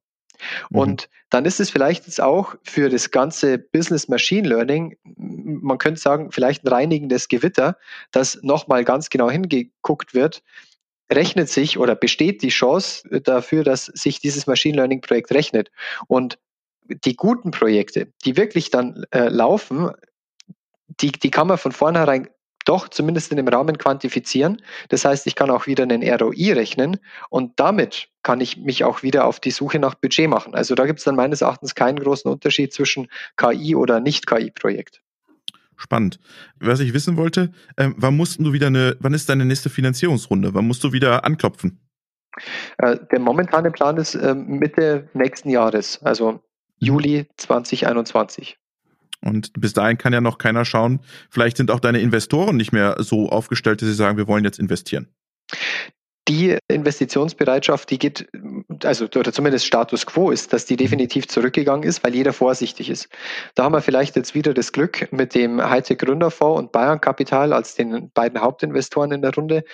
Mhm. 0.70 0.80
Und 0.80 1.10
dann 1.30 1.46
ist 1.46 1.60
es 1.60 1.70
vielleicht 1.70 2.06
jetzt 2.06 2.22
auch 2.22 2.56
für 2.64 2.90
das 2.90 3.12
ganze 3.12 3.58
Business 3.58 4.08
Machine 4.08 4.48
Learning, 4.48 4.98
man 5.18 5.78
könnte 5.78 6.00
sagen, 6.00 6.32
vielleicht 6.32 6.64
ein 6.64 6.70
reinigendes 6.70 7.28
Gewitter, 7.28 7.78
dass 8.12 8.40
nochmal 8.42 8.84
ganz 8.84 9.10
genau 9.10 9.30
hingeguckt 9.30 10.14
wird, 10.14 10.44
rechnet 11.12 11.50
sich 11.50 11.78
oder 11.78 11.96
besteht 11.96 12.42
die 12.42 12.50
Chance 12.50 13.08
dafür, 13.22 13.64
dass 13.64 13.86
sich 13.86 14.20
dieses 14.20 14.48
Machine 14.48 14.78
Learning 14.78 15.02
Projekt 15.02 15.32
rechnet. 15.32 15.72
Und 16.08 16.40
die 16.88 17.16
guten 17.16 17.52
Projekte, 17.52 18.08
die 18.26 18.38
wirklich 18.38 18.70
dann 18.70 19.06
äh, 19.12 19.30
laufen, 19.30 19.92
die, 20.88 21.12
die 21.12 21.32
kann 21.32 21.48
man 21.48 21.58
von 21.58 21.72
vornherein 21.72 22.30
doch 22.66 22.90
zumindest 22.90 23.32
in 23.32 23.38
dem 23.38 23.48
Rahmen 23.48 23.78
quantifizieren. 23.78 24.62
Das 24.90 25.06
heißt, 25.06 25.28
ich 25.28 25.36
kann 25.36 25.50
auch 25.50 25.68
wieder 25.68 25.84
einen 25.84 26.04
ROI 26.04 26.54
rechnen 26.54 26.98
und 27.30 27.60
damit 27.60 28.10
kann 28.24 28.42
ich 28.42 28.58
mich 28.58 28.84
auch 28.84 29.04
wieder 29.04 29.26
auf 29.26 29.40
die 29.40 29.52
Suche 29.52 29.80
nach 29.80 29.96
Budget 29.96 30.30
machen. 30.30 30.56
Also 30.56 30.76
da 30.76 30.86
gibt 30.86 31.00
es 31.00 31.06
dann 31.06 31.16
meines 31.16 31.42
Erachtens 31.42 31.76
keinen 31.76 32.00
großen 32.00 32.30
Unterschied 32.30 32.74
zwischen 32.74 33.08
KI 33.38 33.76
oder 33.76 34.00
Nicht-KI-Projekt. 34.00 35.02
Spannend. 35.78 36.20
Was 36.60 36.80
ich 36.80 36.94
wissen 36.94 37.18
wollte, 37.18 37.52
äh, 37.76 37.90
wann 37.98 38.16
mussten 38.16 38.44
du 38.44 38.54
wieder 38.54 38.68
eine, 38.68 38.96
wann 39.00 39.14
ist 39.14 39.30
deine 39.30 39.46
nächste 39.46 39.70
Finanzierungsrunde? 39.70 40.54
Wann 40.54 40.68
musst 40.68 40.84
du 40.84 40.94
wieder 40.94 41.26
anklopfen? 41.26 41.80
Äh, 42.78 42.98
der 43.12 43.20
momentane 43.20 43.72
Plan 43.72 43.98
ist 43.98 44.16
äh, 44.16 44.34
Mitte 44.34 45.10
nächsten 45.14 45.50
Jahres, 45.50 46.02
also 46.04 46.42
Juli 46.78 47.28
2021. 47.38 48.58
Und 49.26 49.52
bis 49.60 49.74
dahin 49.74 49.98
kann 49.98 50.14
ja 50.14 50.22
noch 50.22 50.38
keiner 50.38 50.66
schauen, 50.66 51.02
vielleicht 51.30 51.58
sind 51.58 51.72
auch 51.72 51.80
deine 51.80 52.00
Investoren 52.00 52.56
nicht 52.56 52.72
mehr 52.72 52.96
so 53.00 53.30
aufgestellt, 53.30 53.82
dass 53.82 53.90
sie 53.90 53.96
sagen, 53.96 54.18
wir 54.18 54.28
wollen 54.28 54.46
jetzt 54.46 54.60
investieren. 54.60 55.08
Die 56.28 56.58
Investitionsbereitschaft, 56.68 57.92
die 57.92 58.00
geht 58.00 58.28
also 58.84 59.06
oder 59.06 59.32
zumindest 59.32 59.66
Status 59.66 60.08
quo 60.08 60.32
ist, 60.32 60.54
dass 60.54 60.66
die 60.66 60.74
mhm. 60.74 60.80
definitiv 60.80 61.28
zurückgegangen 61.28 61.88
ist, 61.88 62.04
weil 62.04 62.16
jeder 62.16 62.34
vorsichtig 62.34 62.90
ist. 62.90 63.10
Da 63.54 63.64
haben 63.64 63.74
wir 63.74 63.82
vielleicht 63.82 64.16
jetzt 64.16 64.34
wieder 64.34 64.54
das 64.54 64.72
Glück 64.72 65.12
mit 65.12 65.36
dem 65.36 65.62
Hightech 65.62 66.00
Gründerfonds 66.00 66.60
und 66.60 66.72
Bayern 66.72 67.00
Kapital 67.00 67.54
als 67.54 67.76
den 67.76 68.10
beiden 68.12 68.42
Hauptinvestoren 68.42 69.12
in 69.12 69.22
der 69.22 69.36
Runde, 69.36 69.66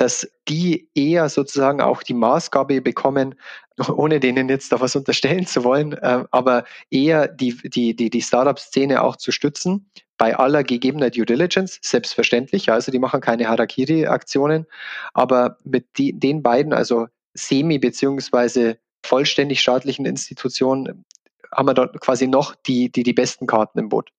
dass 0.00 0.26
die 0.48 0.88
eher 0.94 1.28
sozusagen 1.28 1.82
auch 1.82 2.02
die 2.02 2.14
Maßgabe 2.14 2.80
bekommen, 2.80 3.34
ohne 3.94 4.18
denen 4.18 4.48
jetzt 4.48 4.72
da 4.72 4.80
was 4.80 4.96
unterstellen 4.96 5.46
zu 5.46 5.62
wollen, 5.62 5.92
äh, 5.92 6.24
aber 6.30 6.64
eher 6.90 7.28
die, 7.28 7.54
die, 7.68 7.94
die, 7.94 8.08
die 8.08 8.22
Startup-Szene 8.22 9.02
auch 9.02 9.16
zu 9.16 9.30
stützen, 9.30 9.90
bei 10.16 10.34
aller 10.34 10.64
gegebener 10.64 11.10
Due 11.10 11.26
Diligence, 11.26 11.78
selbstverständlich. 11.82 12.72
Also 12.72 12.90
die 12.90 12.98
machen 12.98 13.20
keine 13.20 13.46
Harakiri-Aktionen, 13.46 14.66
aber 15.12 15.58
mit 15.64 15.86
die, 15.98 16.18
den 16.18 16.42
beiden, 16.42 16.72
also 16.72 17.08
semi- 17.34 17.78
beziehungsweise 17.78 18.78
vollständig 19.04 19.60
staatlichen 19.60 20.06
Institutionen, 20.06 21.04
haben 21.52 21.68
wir 21.68 21.74
dort 21.74 22.00
quasi 22.00 22.26
noch 22.26 22.54
die, 22.54 22.90
die, 22.90 23.02
die 23.02 23.12
besten 23.12 23.46
Karten 23.46 23.78
im 23.78 23.90
Boot. 23.90 24.10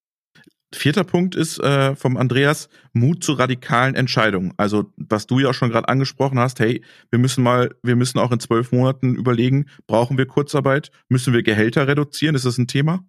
Vierter 0.74 1.04
Punkt 1.04 1.36
ist 1.36 1.60
äh, 1.60 1.96
vom 1.96 2.18
Andreas 2.18 2.70
Mut 2.94 3.24
zu 3.24 3.34
radikalen 3.34 3.96
Entscheidungen. 3.96 4.54
Also 4.58 4.86
was 4.96 5.28
du 5.28 5.40
ja 5.40 5.50
auch 5.50 5.54
schon 5.54 5.70
gerade 5.70 5.90
angesprochen 5.90 6.40
hast, 6.40 6.60
hey, 6.60 6.82
wir 7.10 7.20
müssen 7.20 7.44
mal, 7.44 7.76
wir 7.84 7.96
müssen 7.96 8.20
auch 8.20 8.32
in 8.32 8.40
zwölf 8.40 8.72
Monaten 8.72 9.16
überlegen, 9.16 9.66
brauchen 9.88 10.18
wir 10.18 10.26
Kurzarbeit, 10.26 10.92
müssen 11.10 11.34
wir 11.34 11.44
Gehälter 11.44 11.88
reduzieren? 11.88 12.36
Ist 12.36 12.46
das 12.46 12.58
ein 12.58 12.68
Thema? 12.68 13.04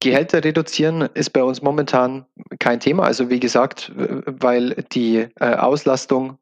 Gehälter 0.00 0.42
reduzieren 0.42 1.02
ist 1.14 1.30
bei 1.30 1.42
uns 1.42 1.62
momentan 1.62 2.26
kein 2.58 2.80
Thema. 2.80 3.04
Also 3.04 3.30
wie 3.30 3.40
gesagt, 3.40 3.92
weil 3.94 4.84
die 4.92 5.28
äh, 5.38 5.54
Auslastung 5.54 6.38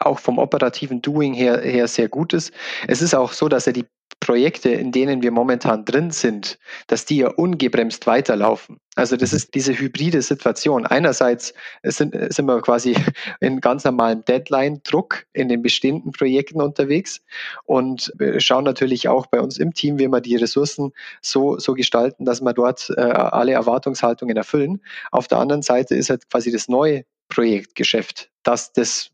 auch 0.00 0.18
vom 0.18 0.38
operativen 0.38 1.02
Doing 1.02 1.34
her, 1.34 1.60
her 1.60 1.88
sehr 1.88 2.08
gut 2.08 2.32
ist. 2.32 2.52
Es 2.86 3.02
ist 3.02 3.14
auch 3.14 3.32
so, 3.32 3.48
dass 3.48 3.66
ja 3.66 3.72
die 3.72 3.86
Projekte, 4.20 4.70
in 4.70 4.92
denen 4.92 5.22
wir 5.22 5.30
momentan 5.30 5.84
drin 5.84 6.10
sind, 6.10 6.58
dass 6.86 7.04
die 7.04 7.18
ja 7.18 7.28
ungebremst 7.28 8.06
weiterlaufen. 8.06 8.80
Also 8.94 9.16
das 9.16 9.32
mhm. 9.32 9.36
ist 9.36 9.54
diese 9.54 9.78
hybride 9.78 10.22
Situation. 10.22 10.86
Einerseits 10.86 11.54
sind, 11.82 12.14
sind 12.32 12.46
wir 12.46 12.60
quasi 12.60 12.94
in 13.40 13.60
ganz 13.60 13.84
normalem 13.84 14.24
Deadline-Druck 14.24 15.24
in 15.32 15.48
den 15.48 15.62
bestehenden 15.62 16.12
Projekten 16.12 16.60
unterwegs 16.60 17.20
und 17.64 18.12
schauen 18.38 18.64
natürlich 18.64 19.08
auch 19.08 19.26
bei 19.26 19.40
uns 19.40 19.56
im 19.58 19.72
Team, 19.72 19.98
wie 19.98 20.08
wir 20.08 20.20
die 20.20 20.36
Ressourcen 20.36 20.92
so, 21.22 21.58
so 21.58 21.74
gestalten, 21.74 22.24
dass 22.24 22.40
wir 22.40 22.52
dort 22.52 22.90
äh, 22.96 23.00
alle 23.00 23.52
Erwartungshaltungen 23.52 24.36
erfüllen. 24.36 24.82
Auf 25.12 25.28
der 25.28 25.38
anderen 25.38 25.62
Seite 25.62 25.94
ist 25.94 26.10
halt 26.10 26.28
quasi 26.28 26.50
das 26.50 26.68
neue 26.68 27.04
Projektgeschäft, 27.28 28.30
dass 28.42 28.72
das 28.72 29.10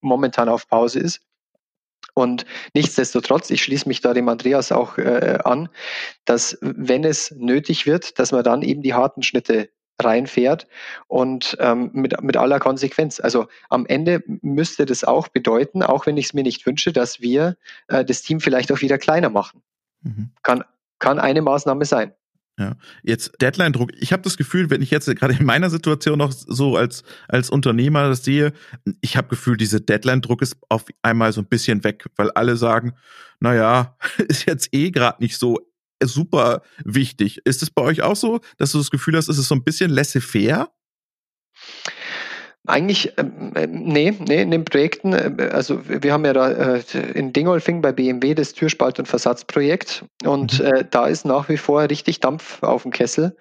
momentan 0.00 0.48
auf 0.48 0.66
Pause 0.68 1.00
ist. 1.00 1.20
Und 2.18 2.44
nichtsdestotrotz, 2.74 3.50
ich 3.50 3.62
schließe 3.62 3.88
mich 3.88 4.00
da 4.00 4.12
dem 4.12 4.28
Andreas 4.28 4.72
auch 4.72 4.98
äh, 4.98 5.38
an, 5.44 5.68
dass 6.24 6.58
wenn 6.60 7.04
es 7.04 7.30
nötig 7.36 7.86
wird, 7.86 8.18
dass 8.18 8.32
man 8.32 8.42
dann 8.42 8.62
eben 8.62 8.82
die 8.82 8.94
harten 8.94 9.22
Schnitte 9.22 9.70
reinfährt 10.00 10.66
und 11.08 11.56
ähm, 11.60 11.90
mit, 11.92 12.20
mit 12.22 12.36
aller 12.36 12.60
Konsequenz. 12.60 13.20
Also 13.20 13.48
am 13.68 13.84
Ende 13.86 14.22
müsste 14.26 14.86
das 14.86 15.04
auch 15.04 15.28
bedeuten, 15.28 15.82
auch 15.82 16.06
wenn 16.06 16.16
ich 16.16 16.26
es 16.26 16.34
mir 16.34 16.44
nicht 16.44 16.66
wünsche, 16.66 16.92
dass 16.92 17.20
wir 17.20 17.56
äh, 17.88 18.04
das 18.04 18.22
Team 18.22 18.40
vielleicht 18.40 18.70
auch 18.72 18.80
wieder 18.80 18.98
kleiner 18.98 19.30
machen. 19.30 19.62
Mhm. 20.02 20.30
Kann, 20.42 20.64
kann 20.98 21.18
eine 21.18 21.42
Maßnahme 21.42 21.84
sein. 21.84 22.12
Ja, 22.58 22.76
jetzt 23.04 23.40
Deadline-Druck. 23.40 23.92
Ich 24.00 24.12
habe 24.12 24.22
das 24.22 24.36
Gefühl, 24.36 24.68
wenn 24.68 24.82
ich 24.82 24.90
jetzt 24.90 25.06
gerade 25.14 25.34
in 25.34 25.46
meiner 25.46 25.70
Situation 25.70 26.18
noch 26.18 26.32
so 26.32 26.76
als 26.76 27.04
als 27.28 27.50
Unternehmer 27.50 28.08
das 28.08 28.24
sehe, 28.24 28.52
ich 29.00 29.16
habe 29.16 29.28
Gefühl, 29.28 29.56
diese 29.56 29.80
Deadline-Druck 29.80 30.42
ist 30.42 30.56
auf 30.68 30.86
einmal 31.02 31.32
so 31.32 31.40
ein 31.40 31.46
bisschen 31.46 31.84
weg, 31.84 32.06
weil 32.16 32.32
alle 32.32 32.56
sagen, 32.56 32.94
na 33.38 33.54
ja, 33.54 33.96
ist 34.28 34.46
jetzt 34.46 34.74
eh 34.74 34.90
gerade 34.90 35.22
nicht 35.22 35.38
so 35.38 35.60
super 36.02 36.62
wichtig. 36.84 37.40
Ist 37.44 37.62
es 37.62 37.70
bei 37.70 37.82
euch 37.82 38.02
auch 38.02 38.16
so, 38.16 38.40
dass 38.56 38.72
du 38.72 38.78
das 38.78 38.90
Gefühl 38.90 39.16
hast, 39.16 39.28
ist 39.28 39.38
es 39.38 39.46
so 39.46 39.54
ein 39.54 39.62
bisschen 39.62 39.90
laissez-faire? 39.90 40.68
Eigentlich, 42.68 43.14
ähm, 43.16 43.52
äh, 43.54 43.66
nee, 43.66 44.14
nee, 44.18 44.42
in 44.42 44.50
den 44.50 44.64
Projekten, 44.64 45.14
äh, 45.14 45.48
also 45.52 45.80
wir 45.88 46.12
haben 46.12 46.26
ja 46.26 46.34
da 46.34 46.50
äh, 46.50 46.82
in 47.14 47.32
Dingolfing 47.32 47.80
bei 47.80 47.92
BMW 47.92 48.34
das 48.34 48.52
Türspalt- 48.52 48.98
und 48.98 49.08
Versatzprojekt 49.08 50.04
und 50.24 50.60
mhm. 50.60 50.66
äh, 50.66 50.84
da 50.90 51.06
ist 51.06 51.24
nach 51.24 51.48
wie 51.48 51.56
vor 51.56 51.88
richtig 51.88 52.20
Dampf 52.20 52.62
auf 52.62 52.82
dem 52.82 52.92
Kessel, 52.92 53.34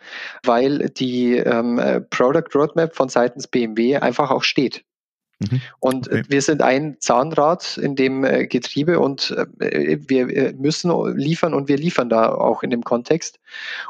weil 0.43 0.89
die 0.89 1.35
ähm, 1.35 1.77
äh, 1.77 1.99
Product 1.99 2.55
Roadmap 2.55 2.95
von 2.95 3.09
seitens 3.09 3.47
BMW 3.47 3.97
einfach 3.97 4.31
auch 4.31 4.43
steht. 4.43 4.85
Mhm. 5.39 5.61
Und 5.79 6.07
okay. 6.07 6.23
wir 6.29 6.41
sind 6.41 6.61
ein 6.61 6.95
Zahnrad 7.01 7.77
in 7.77 7.97
dem 7.97 8.23
äh, 8.23 8.47
Getriebe 8.47 8.97
und 8.99 9.35
wir 9.59 10.53
müssen 10.53 11.17
liefern 11.17 11.53
und 11.53 11.67
wir 11.67 11.77
liefern 11.77 12.09
da 12.09 12.33
auch 12.33 12.63
in 12.63 12.69
dem 12.69 12.83
Kontext. 12.83 13.39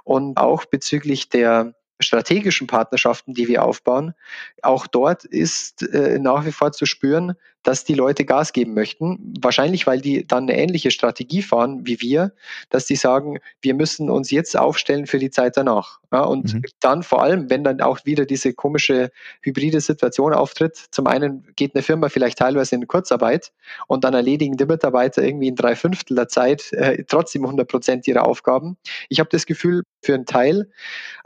Und 0.03 0.38
auch 0.38 0.65
bezüglich 0.65 1.29
der 1.29 1.74
strategischen 1.99 2.67
Partnerschaften, 2.67 3.33
die 3.33 3.47
wir 3.47 3.63
aufbauen, 3.63 4.13
auch 4.61 4.87
dort 4.87 5.25
ist 5.25 5.81
äh, 5.81 6.19
nach 6.19 6.45
wie 6.45 6.51
vor 6.51 6.71
zu 6.71 6.85
spüren, 6.85 7.35
dass 7.63 7.83
die 7.83 7.93
Leute 7.93 8.25
Gas 8.25 8.53
geben 8.53 8.73
möchten. 8.73 9.33
Wahrscheinlich, 9.41 9.87
weil 9.87 10.01
die 10.01 10.25
dann 10.25 10.43
eine 10.43 10.57
ähnliche 10.57 10.91
Strategie 10.91 11.41
fahren 11.41 11.85
wie 11.85 12.01
wir, 12.01 12.33
dass 12.69 12.85
die 12.85 12.95
sagen, 12.95 13.39
wir 13.61 13.73
müssen 13.73 14.09
uns 14.09 14.31
jetzt 14.31 14.57
aufstellen 14.57 15.07
für 15.07 15.19
die 15.19 15.29
Zeit 15.29 15.57
danach. 15.57 15.99
Ja, 16.11 16.21
und 16.21 16.53
mhm. 16.53 16.63
dann 16.79 17.03
vor 17.03 17.21
allem, 17.21 17.49
wenn 17.49 17.65
dann 17.65 17.81
auch 17.81 18.05
wieder 18.05 18.25
diese 18.25 18.53
komische 18.53 19.11
hybride 19.41 19.81
Situation 19.81 20.33
auftritt, 20.33 20.77
zum 20.91 21.07
einen 21.07 21.45
geht 21.55 21.75
eine 21.75 21.83
Firma 21.83 22.07
vielleicht 22.07 22.37
teilweise 22.37 22.75
in 22.75 22.87
Kurzarbeit 22.87 23.51
und 23.87 24.05
dann 24.05 24.13
erledigen 24.13 24.55
die 24.55 24.65
Mitarbeiter 24.65 25.21
irgendwie 25.21 25.49
in 25.49 25.55
drei 25.55 25.75
Fünftel 25.75 26.15
der 26.15 26.29
Zeit 26.29 26.71
äh, 26.71 27.03
trotzdem 27.05 27.43
100 27.43 27.67
Prozent 27.67 28.07
ihrer 28.07 28.25
Aufgaben. 28.25 28.77
Ich 29.09 29.19
habe 29.19 29.29
das 29.29 29.45
Gefühl, 29.45 29.83
für 30.01 30.13
einen 30.13 30.25
Teil 30.25 30.69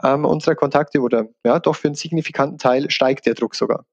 ähm, 0.02 0.24
unserer 0.24 0.56
Kontakte 0.56 1.00
oder 1.00 1.28
ja, 1.44 1.60
doch 1.60 1.76
für 1.76 1.88
einen 1.88 1.94
signifikanten 1.94 2.58
Teil 2.58 2.90
steigt 2.90 3.26
der 3.26 3.34
Druck 3.34 3.54
sogar. 3.54 3.84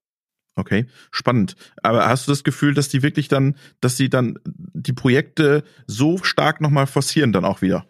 Okay, 0.60 0.86
spannend. 1.12 1.56
Aber 1.82 2.08
hast 2.08 2.28
du 2.28 2.32
das 2.32 2.44
Gefühl, 2.44 2.74
dass 2.74 2.90
die 2.90 3.02
wirklich 3.02 3.28
dann, 3.30 3.56
dass 3.82 3.98
sie 3.98 4.10
dann 4.10 4.38
die 4.46 4.94
Projekte 4.94 5.64
so 5.88 6.18
stark 6.18 6.62
nochmal 6.62 6.86
forcieren 6.86 7.32
dann 7.32 7.46
auch 7.46 7.62
wieder? 7.62 7.86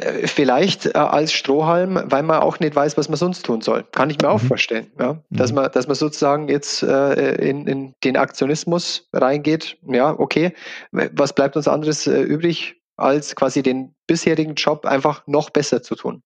Äh, 0.00 0.26
vielleicht 0.26 0.86
äh, 0.86 0.98
als 0.98 1.32
Strohhalm, 1.32 2.00
weil 2.04 2.22
man 2.22 2.40
auch 2.40 2.60
nicht 2.60 2.74
weiß, 2.74 2.96
was 2.96 3.08
man 3.08 3.16
sonst 3.16 3.44
tun 3.44 3.60
soll. 3.60 3.84
Kann 3.92 4.10
ich 4.10 4.20
mir 4.20 4.28
auch 4.28 4.42
mhm. 4.42 4.46
vorstellen. 4.46 4.86
Ja? 4.98 5.22
Dass, 5.30 5.50
mhm. 5.50 5.56
man, 5.56 5.72
dass 5.72 5.86
man 5.86 5.96
sozusagen 5.96 6.48
jetzt 6.48 6.82
äh, 6.82 7.34
in, 7.36 7.66
in 7.66 7.94
den 8.04 8.16
Aktionismus 8.16 9.08
reingeht. 9.12 9.78
Ja, 9.86 10.18
okay, 10.18 10.54
was 10.90 11.34
bleibt 11.34 11.56
uns 11.56 11.68
anderes 11.68 12.06
äh, 12.06 12.20
übrig, 12.20 12.80
als 12.96 13.34
quasi 13.36 13.62
den 13.62 13.94
bisherigen 14.06 14.54
Job 14.54 14.86
einfach 14.86 15.26
noch 15.26 15.50
besser 15.50 15.82
zu 15.82 15.94
tun? 15.94 16.22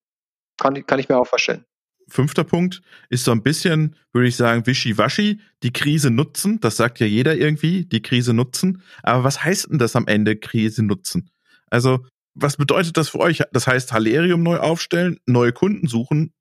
Kann, 0.58 0.86
kann 0.86 0.98
ich 0.98 1.08
mir 1.08 1.18
auch 1.18 1.26
vorstellen. 1.26 1.64
Fünfter 2.14 2.44
Punkt 2.44 2.80
ist 3.08 3.24
so 3.24 3.32
ein 3.32 3.42
bisschen, 3.42 3.96
würde 4.12 4.28
ich 4.28 4.36
sagen, 4.36 4.68
wischiwaschi, 4.68 5.40
die 5.64 5.72
Krise 5.72 6.12
nutzen. 6.12 6.60
Das 6.60 6.76
sagt 6.76 7.00
ja 7.00 7.06
jeder 7.06 7.34
irgendwie, 7.34 7.86
die 7.86 8.02
Krise 8.02 8.32
nutzen. 8.32 8.82
Aber 9.02 9.24
was 9.24 9.42
heißt 9.42 9.72
denn 9.72 9.80
das 9.80 9.96
am 9.96 10.06
Ende, 10.06 10.36
Krise 10.36 10.84
nutzen? 10.84 11.28
Also, 11.70 12.06
was 12.34 12.56
bedeutet 12.56 12.96
das 12.96 13.08
für 13.08 13.18
euch? 13.18 13.42
Das 13.50 13.66
heißt, 13.66 13.92
Halerium 13.92 14.44
neu 14.44 14.58
aufstellen, 14.58 15.18
neue 15.26 15.52
Kunden 15.52 15.88
suchen. 15.88 16.32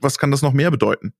Was 0.00 0.18
kann 0.18 0.32
das 0.32 0.42
noch 0.42 0.52
mehr 0.52 0.72
bedeuten? 0.72 1.14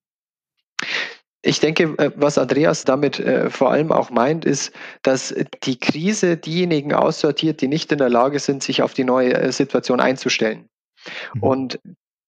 Ich 1.43 1.61
denke, 1.61 1.95
äh, 1.99 2.11
was 2.17 2.39
Andreas 2.39 2.85
damit 2.85 3.21
äh, 3.21 3.51
vor 3.51 3.71
allem 3.71 3.93
auch 3.93 4.11
meint, 4.11 4.45
ist, 4.45 4.73
dass 5.03 5.33
die 5.63 5.79
Krise 5.79 6.37
diejenigen 6.37 6.93
aussortiert, 6.93 7.61
die 7.61 7.69
nicht 7.69 7.93
in 7.93 7.99
der 7.99 8.09
Lage 8.11 8.41
sind, 8.41 8.65
sich 8.65 8.83
auf 8.83 8.95
die 8.95 9.05
neue 9.05 9.33
äh, 9.35 9.53
Situation 9.53 10.01
einzustellen. 10.01 10.69
Mhm. 11.35 11.43
Und 11.45 11.79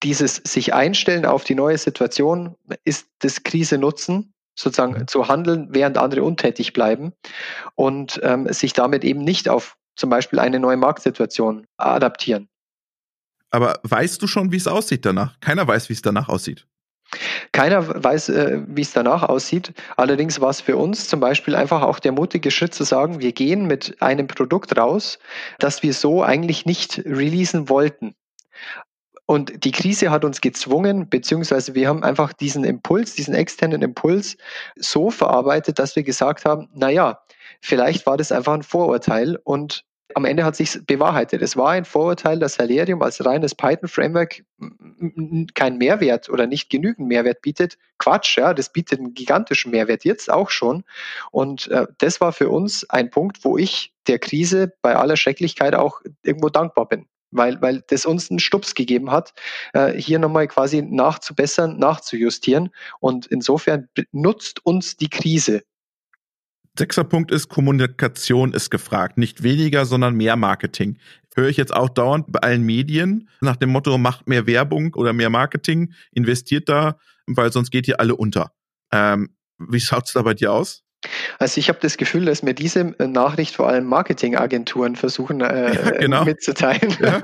dieses 0.03 0.35
sich 0.35 0.73
einstellen 0.73 1.25
auf 1.25 1.43
die 1.43 1.55
neue 1.55 1.77
Situation 1.77 2.55
ist 2.83 3.07
das 3.19 3.43
Krise 3.43 3.77
nutzen, 3.77 4.33
sozusagen 4.55 4.93
mhm. 4.93 5.07
zu 5.07 5.27
handeln, 5.27 5.67
während 5.71 5.97
andere 5.97 6.23
untätig 6.23 6.73
bleiben 6.73 7.13
und 7.75 8.19
ähm, 8.23 8.51
sich 8.51 8.73
damit 8.73 9.03
eben 9.03 9.23
nicht 9.23 9.49
auf 9.49 9.75
zum 9.95 10.09
Beispiel 10.09 10.39
eine 10.39 10.59
neue 10.59 10.77
Marktsituation 10.77 11.67
adaptieren. 11.77 12.47
Aber 13.51 13.79
weißt 13.83 14.21
du 14.21 14.27
schon, 14.27 14.51
wie 14.51 14.57
es 14.57 14.67
aussieht 14.67 15.05
danach? 15.05 15.39
Keiner 15.41 15.67
weiß, 15.67 15.89
wie 15.89 15.93
es 15.93 16.01
danach 16.01 16.29
aussieht. 16.29 16.65
Keiner 17.51 18.03
weiß, 18.03 18.29
äh, 18.29 18.61
wie 18.67 18.81
es 18.81 18.93
danach 18.93 19.23
aussieht. 19.23 19.73
Allerdings 19.97 20.39
war 20.39 20.51
es 20.51 20.61
für 20.61 20.77
uns 20.77 21.07
zum 21.07 21.19
Beispiel 21.19 21.55
einfach 21.55 21.81
auch 21.81 21.99
der 21.99 22.11
mutige 22.11 22.51
Schritt 22.51 22.75
zu 22.75 22.83
sagen, 22.83 23.19
wir 23.19 23.31
gehen 23.31 23.65
mit 23.65 24.01
einem 24.01 24.27
Produkt 24.27 24.77
raus, 24.77 25.17
das 25.57 25.81
wir 25.81 25.93
so 25.93 26.23
eigentlich 26.23 26.65
nicht 26.65 26.99
releasen 26.99 27.67
wollten. 27.67 28.13
Und 29.29 29.63
die 29.63 29.71
Krise 29.71 30.09
hat 30.09 30.25
uns 30.25 30.41
gezwungen, 30.41 31.07
beziehungsweise 31.07 31.75
wir 31.75 31.87
haben 31.87 32.03
einfach 32.03 32.33
diesen 32.33 32.63
Impuls, 32.63 33.13
diesen 33.13 33.35
externen 33.35 33.83
Impuls 33.83 34.37
so 34.75 35.11
verarbeitet, 35.11 35.77
dass 35.77 35.95
wir 35.95 36.01
gesagt 36.01 36.45
haben, 36.45 36.67
na 36.73 36.89
ja, 36.89 37.21
vielleicht 37.61 38.07
war 38.07 38.17
das 38.17 38.31
einfach 38.31 38.55
ein 38.55 38.63
Vorurteil 38.63 39.37
und 39.43 39.85
am 40.15 40.25
Ende 40.25 40.43
hat 40.43 40.55
sich 40.55 40.79
bewahrheitet. 40.87 41.43
Es 41.43 41.55
war 41.55 41.69
ein 41.69 41.85
Vorurteil, 41.85 42.39
dass 42.39 42.55
Salerium 42.55 43.03
als 43.03 43.23
reines 43.23 43.53
Python-Framework 43.53 44.43
keinen 45.53 45.77
Mehrwert 45.77 46.27
oder 46.29 46.47
nicht 46.47 46.71
genügend 46.71 47.07
Mehrwert 47.07 47.43
bietet. 47.43 47.77
Quatsch, 47.99 48.35
ja, 48.35 48.55
das 48.55 48.73
bietet 48.73 48.97
einen 48.97 49.13
gigantischen 49.13 49.69
Mehrwert 49.69 50.05
jetzt 50.05 50.31
auch 50.31 50.49
schon. 50.49 50.83
Und 51.29 51.67
äh, 51.67 51.85
das 51.99 52.19
war 52.19 52.31
für 52.31 52.49
uns 52.49 52.89
ein 52.89 53.11
Punkt, 53.11 53.45
wo 53.45 53.59
ich 53.59 53.93
der 54.07 54.17
Krise 54.17 54.73
bei 54.81 54.95
aller 54.95 55.17
Schrecklichkeit 55.17 55.75
auch 55.75 56.01
irgendwo 56.23 56.49
dankbar 56.49 56.87
bin 56.87 57.05
weil, 57.31 57.61
weil 57.61 57.83
das 57.87 58.05
uns 58.05 58.29
einen 58.29 58.39
Stups 58.39 58.75
gegeben 58.75 59.11
hat, 59.11 59.33
äh, 59.73 59.93
hier 59.93 60.19
nochmal 60.19 60.47
quasi 60.47 60.81
nachzubessern, 60.81 61.77
nachzujustieren. 61.77 62.69
Und 62.99 63.27
insofern 63.27 63.87
nutzt 64.11 64.65
uns 64.65 64.97
die 64.97 65.09
Krise 65.09 65.63
Sechster 66.79 67.03
Punkt 67.03 67.31
ist, 67.31 67.49
Kommunikation 67.49 68.53
ist 68.53 68.69
gefragt. 68.69 69.17
Nicht 69.17 69.43
weniger, 69.43 69.85
sondern 69.85 70.15
mehr 70.15 70.37
Marketing. 70.37 70.97
Höre 71.35 71.49
ich 71.49 71.57
jetzt 71.57 71.75
auch 71.75 71.89
dauernd 71.89 72.31
bei 72.31 72.39
allen 72.39 72.63
Medien 72.63 73.27
nach 73.41 73.57
dem 73.57 73.69
Motto, 73.69 73.97
macht 73.97 74.29
mehr 74.29 74.47
Werbung 74.47 74.93
oder 74.95 75.11
mehr 75.11 75.29
Marketing, 75.29 75.93
investiert 76.11 76.69
da, 76.69 76.97
weil 77.27 77.51
sonst 77.51 77.71
geht 77.71 77.87
ihr 77.89 77.99
alle 77.99 78.15
unter. 78.15 78.53
Ähm, 78.93 79.35
wie 79.57 79.81
schaut's 79.81 80.13
da 80.13 80.21
bei 80.21 80.33
dir 80.33 80.53
aus? 80.53 80.83
Also 81.37 81.59
ich 81.59 81.69
habe 81.69 81.79
das 81.81 81.97
Gefühl, 81.97 82.25
dass 82.25 82.43
mir 82.43 82.53
diese 82.53 82.93
äh, 82.99 83.07
Nachricht 83.07 83.55
vor 83.55 83.69
allem 83.69 83.85
Marketingagenturen 83.85 84.95
versuchen 84.95 85.41
äh, 85.41 85.73
ja, 85.73 85.91
genau. 85.91 86.25
mitzuteilen, 86.25 86.97
ja. 87.01 87.21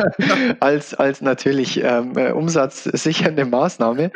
als, 0.59 0.93
als 0.93 1.21
natürlich 1.21 1.83
ähm, 1.83 2.17
äh, 2.17 2.31
umsatzsichernde 2.31 3.45
Maßnahme. 3.45 4.11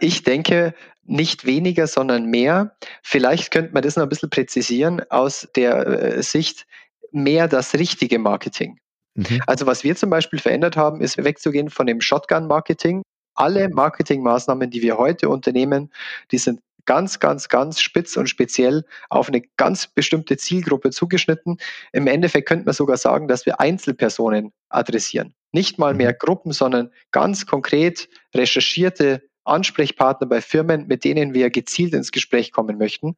Ich 0.00 0.22
denke, 0.24 0.74
nicht 1.04 1.46
weniger, 1.46 1.86
sondern 1.86 2.26
mehr. 2.26 2.76
Vielleicht 3.02 3.50
könnte 3.50 3.72
man 3.72 3.82
das 3.82 3.96
noch 3.96 4.02
ein 4.02 4.10
bisschen 4.10 4.30
präzisieren 4.30 5.02
aus 5.08 5.48
der 5.56 5.86
äh, 5.86 6.22
Sicht 6.22 6.66
mehr 7.10 7.48
das 7.48 7.74
richtige 7.74 8.18
Marketing. 8.18 8.78
Mhm. 9.14 9.40
Also 9.46 9.66
was 9.66 9.84
wir 9.84 9.96
zum 9.96 10.10
Beispiel 10.10 10.38
verändert 10.38 10.76
haben, 10.76 11.00
ist 11.00 11.16
wegzugehen 11.16 11.70
von 11.70 11.86
dem 11.86 12.02
Shotgun-Marketing. 12.02 13.02
Alle 13.34 13.68
Marketingmaßnahmen, 13.70 14.68
die 14.70 14.82
wir 14.82 14.98
heute 14.98 15.28
unternehmen, 15.28 15.90
die 16.30 16.38
sind 16.38 16.60
ganz, 16.88 17.18
ganz, 17.18 17.50
ganz 17.50 17.82
spitz 17.82 18.16
und 18.16 18.30
speziell 18.30 18.82
auf 19.10 19.28
eine 19.28 19.42
ganz 19.58 19.86
bestimmte 19.86 20.38
Zielgruppe 20.38 20.88
zugeschnitten. 20.88 21.58
Im 21.92 22.06
Endeffekt 22.06 22.48
könnte 22.48 22.64
man 22.64 22.72
sogar 22.72 22.96
sagen, 22.96 23.28
dass 23.28 23.44
wir 23.44 23.60
Einzelpersonen 23.60 24.52
adressieren. 24.70 25.34
Nicht 25.52 25.78
mal 25.78 25.92
mehr 25.92 26.12
mhm. 26.12 26.16
Gruppen, 26.18 26.52
sondern 26.52 26.90
ganz 27.10 27.44
konkret 27.44 28.08
recherchierte 28.34 29.22
Ansprechpartner 29.44 30.26
bei 30.26 30.40
Firmen, 30.40 30.86
mit 30.86 31.04
denen 31.04 31.34
wir 31.34 31.50
gezielt 31.50 31.92
ins 31.92 32.10
Gespräch 32.10 32.52
kommen 32.52 32.78
möchten. 32.78 33.16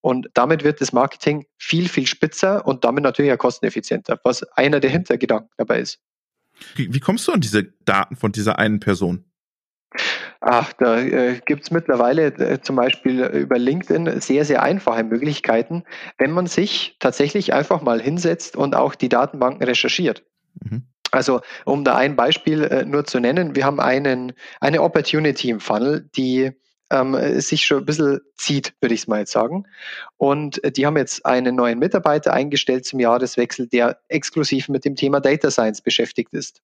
Und 0.00 0.28
damit 0.34 0.64
wird 0.64 0.80
das 0.80 0.92
Marketing 0.92 1.46
viel, 1.56 1.88
viel 1.88 2.08
spitzer 2.08 2.66
und 2.66 2.82
damit 2.82 3.04
natürlich 3.04 3.30
auch 3.30 3.38
kosteneffizienter, 3.38 4.18
was 4.24 4.42
einer 4.54 4.80
der 4.80 4.90
Hintergedanken 4.90 5.50
dabei 5.56 5.78
ist. 5.78 6.00
Wie 6.74 7.00
kommst 7.00 7.28
du 7.28 7.32
an 7.32 7.40
diese 7.40 7.62
Daten 7.84 8.16
von 8.16 8.32
dieser 8.32 8.58
einen 8.58 8.80
Person? 8.80 9.24
Ach, 10.46 10.74
da 10.74 10.98
äh, 10.98 11.40
gibt 11.46 11.62
es 11.62 11.70
mittlerweile 11.70 12.26
äh, 12.26 12.60
zum 12.60 12.76
Beispiel 12.76 13.24
über 13.24 13.58
LinkedIn 13.58 14.20
sehr, 14.20 14.44
sehr 14.44 14.62
einfache 14.62 15.02
Möglichkeiten, 15.02 15.84
wenn 16.18 16.32
man 16.32 16.46
sich 16.46 16.96
tatsächlich 17.00 17.54
einfach 17.54 17.80
mal 17.80 17.98
hinsetzt 17.98 18.54
und 18.54 18.76
auch 18.76 18.94
die 18.94 19.08
Datenbanken 19.08 19.64
recherchiert. 19.64 20.22
Mhm. 20.62 20.82
Also 21.10 21.40
um 21.64 21.82
da 21.82 21.96
ein 21.96 22.14
Beispiel 22.14 22.62
äh, 22.64 22.84
nur 22.84 23.06
zu 23.06 23.20
nennen, 23.20 23.56
wir 23.56 23.64
haben 23.64 23.80
einen, 23.80 24.34
eine 24.60 24.82
Opportunity 24.82 25.48
im 25.48 25.60
Funnel, 25.60 26.10
die 26.14 26.52
ähm, 26.90 27.40
sich 27.40 27.64
schon 27.64 27.78
ein 27.78 27.86
bisschen 27.86 28.20
zieht, 28.36 28.74
würde 28.82 28.94
ich 28.94 29.00
es 29.00 29.08
mal 29.08 29.20
jetzt 29.20 29.32
sagen. 29.32 29.64
Und 30.18 30.62
äh, 30.62 30.70
die 30.70 30.84
haben 30.84 30.98
jetzt 30.98 31.24
einen 31.24 31.56
neuen 31.56 31.78
Mitarbeiter 31.78 32.34
eingestellt 32.34 32.84
zum 32.84 33.00
Jahreswechsel, 33.00 33.66
der 33.66 33.98
exklusiv 34.08 34.68
mit 34.68 34.84
dem 34.84 34.94
Thema 34.94 35.20
Data 35.20 35.50
Science 35.50 35.80
beschäftigt 35.80 36.34
ist. 36.34 36.60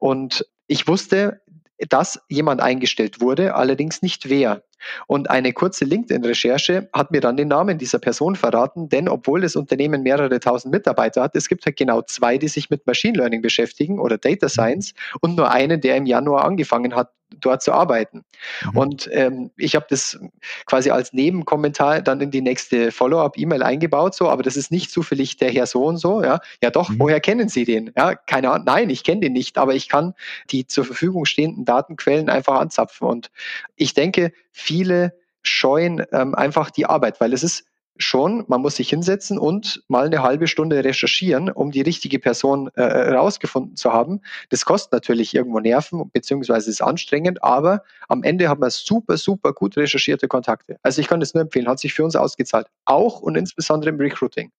Und 0.00 0.44
ich 0.66 0.88
wusste, 0.88 1.41
dass 1.88 2.20
jemand 2.28 2.60
eingestellt 2.60 3.20
wurde, 3.20 3.54
allerdings 3.54 4.02
nicht 4.02 4.28
wer. 4.28 4.62
Und 5.06 5.30
eine 5.30 5.52
kurze 5.52 5.84
LinkedIn-Recherche 5.84 6.88
hat 6.92 7.10
mir 7.10 7.20
dann 7.20 7.36
den 7.36 7.48
Namen 7.48 7.78
dieser 7.78 7.98
Person 7.98 8.36
verraten, 8.36 8.88
denn 8.88 9.08
obwohl 9.08 9.42
das 9.42 9.56
Unternehmen 9.56 10.02
mehrere 10.02 10.40
tausend 10.40 10.72
Mitarbeiter 10.72 11.22
hat, 11.22 11.36
es 11.36 11.48
gibt 11.48 11.64
halt 11.66 11.76
genau 11.76 12.02
zwei, 12.02 12.38
die 12.38 12.48
sich 12.48 12.70
mit 12.70 12.86
Machine 12.86 13.18
Learning 13.18 13.42
beschäftigen 13.42 14.00
oder 14.00 14.18
Data 14.18 14.48
Science 14.48 14.94
und 15.20 15.36
nur 15.36 15.50
einen, 15.50 15.80
der 15.80 15.96
im 15.96 16.06
Januar 16.06 16.44
angefangen 16.44 16.94
hat, 16.96 17.12
dort 17.40 17.62
zu 17.62 17.72
arbeiten. 17.72 18.24
Mhm. 18.64 18.78
Und 18.78 19.10
ähm, 19.12 19.50
ich 19.56 19.74
habe 19.74 19.86
das 19.88 20.18
quasi 20.66 20.90
als 20.90 21.12
Nebenkommentar 21.12 22.02
dann 22.02 22.20
in 22.20 22.30
die 22.30 22.40
nächste 22.40 22.92
Follow-up-E-Mail 22.92 23.62
eingebaut, 23.62 24.14
so, 24.14 24.28
aber 24.28 24.42
das 24.42 24.56
ist 24.56 24.70
nicht 24.70 24.90
zufällig 24.90 25.36
der 25.36 25.50
Herr 25.50 25.66
so 25.66 25.84
und 25.84 25.98
so, 25.98 26.22
ja. 26.22 26.40
Ja 26.62 26.70
doch, 26.70 26.88
mhm. 26.88 26.98
woher 26.98 27.20
kennen 27.20 27.48
Sie 27.48 27.64
den? 27.64 27.92
Ja, 27.96 28.14
keine 28.14 28.50
Ahnung, 28.50 28.64
nein, 28.66 28.90
ich 28.90 29.04
kenne 29.04 29.20
den 29.20 29.32
nicht, 29.32 29.58
aber 29.58 29.74
ich 29.74 29.88
kann 29.88 30.14
die 30.50 30.66
zur 30.66 30.84
Verfügung 30.84 31.24
stehenden 31.24 31.64
Datenquellen 31.64 32.28
einfach 32.28 32.60
anzapfen. 32.60 33.06
Und 33.06 33.30
ich 33.76 33.94
denke, 33.94 34.32
viele 34.50 35.14
scheuen 35.42 36.04
ähm, 36.12 36.34
einfach 36.34 36.70
die 36.70 36.86
Arbeit, 36.86 37.20
weil 37.20 37.32
es 37.32 37.42
ist 37.42 37.64
schon, 37.96 38.44
man 38.48 38.60
muss 38.60 38.76
sich 38.76 38.88
hinsetzen 38.88 39.38
und 39.38 39.82
mal 39.88 40.06
eine 40.06 40.22
halbe 40.22 40.46
Stunde 40.46 40.82
recherchieren, 40.82 41.50
um 41.50 41.70
die 41.70 41.82
richtige 41.82 42.18
Person 42.18 42.70
äh, 42.74 42.82
herausgefunden 42.82 43.76
zu 43.76 43.92
haben. 43.92 44.20
Das 44.50 44.64
kostet 44.64 44.92
natürlich 44.92 45.34
irgendwo 45.34 45.60
Nerven, 45.60 46.10
beziehungsweise 46.12 46.70
ist 46.70 46.82
anstrengend, 46.82 47.42
aber 47.42 47.82
am 48.08 48.22
Ende 48.22 48.48
haben 48.48 48.60
wir 48.60 48.70
super, 48.70 49.16
super 49.16 49.52
gut 49.52 49.76
recherchierte 49.76 50.28
Kontakte. 50.28 50.78
Also 50.82 51.00
ich 51.00 51.08
kann 51.08 51.20
das 51.20 51.34
nur 51.34 51.42
empfehlen, 51.42 51.68
hat 51.68 51.78
sich 51.78 51.94
für 51.94 52.04
uns 52.04 52.16
ausgezahlt. 52.16 52.66
Auch 52.84 53.20
und 53.20 53.36
insbesondere 53.36 53.90
im 53.90 53.96
Recruiting. 53.96 54.50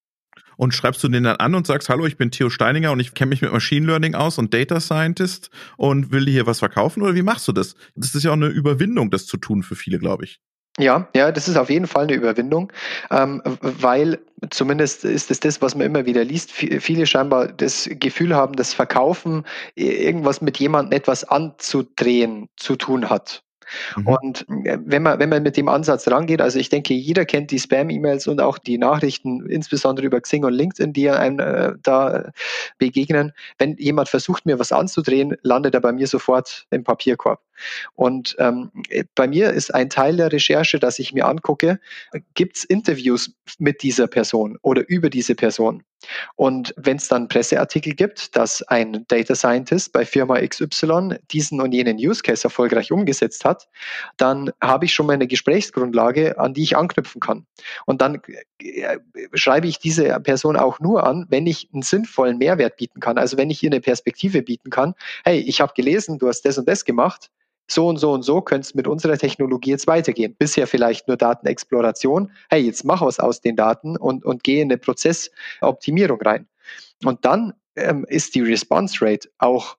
Und 0.55 0.73
schreibst 0.73 1.03
du 1.03 1.07
den 1.07 1.23
dann 1.23 1.37
an 1.37 1.55
und 1.55 1.65
sagst, 1.65 1.89
hallo, 1.89 2.05
ich 2.05 2.17
bin 2.17 2.31
Theo 2.31 2.49
Steininger 2.49 2.91
und 2.91 2.99
ich 2.99 3.13
kenne 3.13 3.29
mich 3.29 3.41
mit 3.41 3.51
Machine 3.51 3.87
Learning 3.87 4.13
aus 4.15 4.37
und 4.37 4.53
Data 4.53 4.79
Scientist 4.79 5.49
und 5.77 6.11
will 6.11 6.25
dir 6.25 6.31
hier 6.31 6.47
was 6.47 6.59
verkaufen? 6.59 7.01
Oder 7.01 7.15
wie 7.15 7.23
machst 7.23 7.47
du 7.47 7.51
das? 7.51 7.75
Das 7.95 8.13
ist 8.13 8.23
ja 8.23 8.31
auch 8.31 8.35
eine 8.35 8.47
Überwindung, 8.47 9.09
das 9.09 9.25
zu 9.25 9.37
tun 9.37 9.63
für 9.63 9.75
viele, 9.75 9.97
glaube 9.97 10.25
ich. 10.25 10.39
Ja, 10.79 11.07
ja, 11.15 11.31
das 11.31 11.47
ist 11.47 11.55
auf 11.55 11.69
jeden 11.69 11.85
Fall 11.85 12.03
eine 12.03 12.13
Überwindung, 12.13 12.71
ähm, 13.11 13.43
weil 13.61 14.19
zumindest 14.49 15.05
ist 15.05 15.29
es 15.29 15.39
das, 15.39 15.61
was 15.61 15.75
man 15.75 15.85
immer 15.85 16.07
wieder 16.07 16.23
liest. 16.23 16.51
Viele 16.51 17.05
scheinbar 17.05 17.47
das 17.49 17.87
Gefühl 17.91 18.35
haben, 18.35 18.55
dass 18.55 18.73
Verkaufen 18.73 19.45
irgendwas 19.75 20.41
mit 20.41 20.57
jemandem 20.57 20.97
etwas 20.97 21.25
anzudrehen 21.25 22.49
zu 22.57 22.75
tun 22.75 23.11
hat. 23.11 23.43
Mhm. 23.95 24.07
Und 24.07 24.45
äh, 24.65 24.77
wenn 24.83 25.03
man, 25.03 25.19
wenn 25.19 25.29
man 25.29 25.43
mit 25.43 25.57
dem 25.57 25.67
Ansatz 25.69 26.07
rangeht, 26.07 26.41
also 26.41 26.59
ich 26.59 26.69
denke, 26.69 26.93
jeder 26.93 27.25
kennt 27.25 27.51
die 27.51 27.59
Spam-E-Mails 27.59 28.27
und 28.27 28.41
auch 28.41 28.57
die 28.57 28.77
Nachrichten, 28.77 29.45
insbesondere 29.47 30.05
über 30.07 30.21
Xing 30.21 30.43
und 30.43 30.53
LinkedIn, 30.53 30.93
die 30.93 31.09
einem 31.09 31.39
äh, 31.39 31.73
da 31.81 32.31
begegnen. 32.77 33.31
Wenn 33.57 33.77
jemand 33.77 34.09
versucht, 34.09 34.45
mir 34.45 34.59
was 34.59 34.71
anzudrehen, 34.71 35.35
landet 35.43 35.75
er 35.75 35.81
bei 35.81 35.91
mir 35.91 36.07
sofort 36.07 36.65
im 36.71 36.83
Papierkorb. 36.83 37.41
Und 37.95 38.35
ähm, 38.39 38.71
bei 39.15 39.27
mir 39.27 39.51
ist 39.51 39.73
ein 39.73 39.89
Teil 39.89 40.17
der 40.17 40.31
Recherche, 40.31 40.79
dass 40.79 40.99
ich 40.99 41.13
mir 41.13 41.25
angucke, 41.25 41.79
gibt 42.33 42.57
es 42.57 42.63
Interviews 42.63 43.35
mit 43.59 43.83
dieser 43.83 44.07
Person 44.07 44.57
oder 44.61 44.87
über 44.87 45.09
diese 45.09 45.35
Person? 45.35 45.83
Und 46.35 46.73
wenn 46.77 46.97
es 46.97 47.07
dann 47.07 47.27
Presseartikel 47.27 47.93
gibt, 47.93 48.35
dass 48.35 48.61
ein 48.63 49.05
Data 49.07 49.35
Scientist 49.35 49.93
bei 49.93 50.05
Firma 50.05 50.39
XY 50.39 51.17
diesen 51.31 51.61
und 51.61 51.71
jenen 51.71 51.97
Use 51.97 52.21
Case 52.21 52.43
erfolgreich 52.43 52.91
umgesetzt 52.91 53.45
hat, 53.45 53.67
dann 54.17 54.51
habe 54.61 54.85
ich 54.85 54.93
schon 54.93 55.05
mal 55.05 55.13
eine 55.13 55.27
Gesprächsgrundlage, 55.27 56.37
an 56.37 56.53
die 56.53 56.63
ich 56.63 56.77
anknüpfen 56.77 57.21
kann. 57.21 57.45
Und 57.85 58.01
dann 58.01 58.15
äh, 58.15 58.43
schreibe 59.33 59.67
ich 59.67 59.79
diese 59.79 60.19
Person 60.21 60.55
auch 60.55 60.79
nur 60.79 61.05
an, 61.05 61.25
wenn 61.29 61.47
ich 61.47 61.69
einen 61.73 61.81
sinnvollen 61.81 62.37
Mehrwert 62.37 62.77
bieten 62.77 62.99
kann. 62.99 63.17
Also 63.17 63.37
wenn 63.37 63.49
ich 63.49 63.63
ihr 63.63 63.69
eine 63.69 63.81
Perspektive 63.81 64.41
bieten 64.41 64.69
kann, 64.69 64.93
hey, 65.23 65.39
ich 65.39 65.61
habe 65.61 65.73
gelesen, 65.75 66.19
du 66.19 66.27
hast 66.27 66.41
das 66.43 66.57
und 66.57 66.67
das 66.67 66.85
gemacht, 66.85 67.29
so 67.67 67.87
und 67.87 67.97
so 67.97 68.11
und 68.11 68.23
so 68.23 68.41
könnte 68.41 68.65
es 68.65 68.75
mit 68.75 68.87
unserer 68.87 69.17
Technologie 69.17 69.71
jetzt 69.71 69.87
weitergehen. 69.87 70.35
Bisher 70.37 70.67
vielleicht 70.67 71.07
nur 71.07 71.17
Datenexploration. 71.17 72.31
Hey, 72.49 72.61
jetzt 72.61 72.83
mach 72.83 73.01
was 73.01 73.19
aus 73.19 73.41
den 73.41 73.55
Daten 73.55 73.97
und, 73.97 74.25
und 74.25 74.43
gehe 74.43 74.61
in 74.61 74.71
eine 74.71 74.77
Prozessoptimierung 74.77 76.21
rein. 76.21 76.47
Und 77.03 77.25
dann 77.25 77.53
ähm, 77.75 78.05
ist 78.07 78.35
die 78.35 78.41
Response 78.41 78.97
Rate 79.01 79.29
auch 79.37 79.77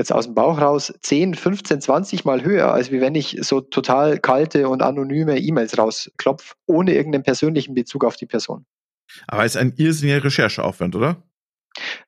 jetzt 0.00 0.12
aus 0.12 0.24
dem 0.24 0.34
Bauch 0.34 0.60
raus 0.60 0.92
10, 1.02 1.34
15, 1.34 1.80
20 1.80 2.24
Mal 2.24 2.42
höher, 2.42 2.72
als 2.72 2.90
wie 2.90 3.00
wenn 3.00 3.14
ich 3.14 3.36
so 3.40 3.60
total 3.60 4.18
kalte 4.18 4.68
und 4.68 4.82
anonyme 4.82 5.38
E-Mails 5.38 5.78
rausklopfe, 5.78 6.54
ohne 6.66 6.94
irgendeinen 6.94 7.22
persönlichen 7.22 7.74
Bezug 7.74 8.04
auf 8.04 8.16
die 8.16 8.26
Person. 8.26 8.64
Aber 9.26 9.44
es 9.44 9.54
ist 9.54 9.60
ein 9.60 9.74
irrsinniger 9.76 10.24
Rechercheaufwand, 10.24 10.96
oder? 10.96 11.22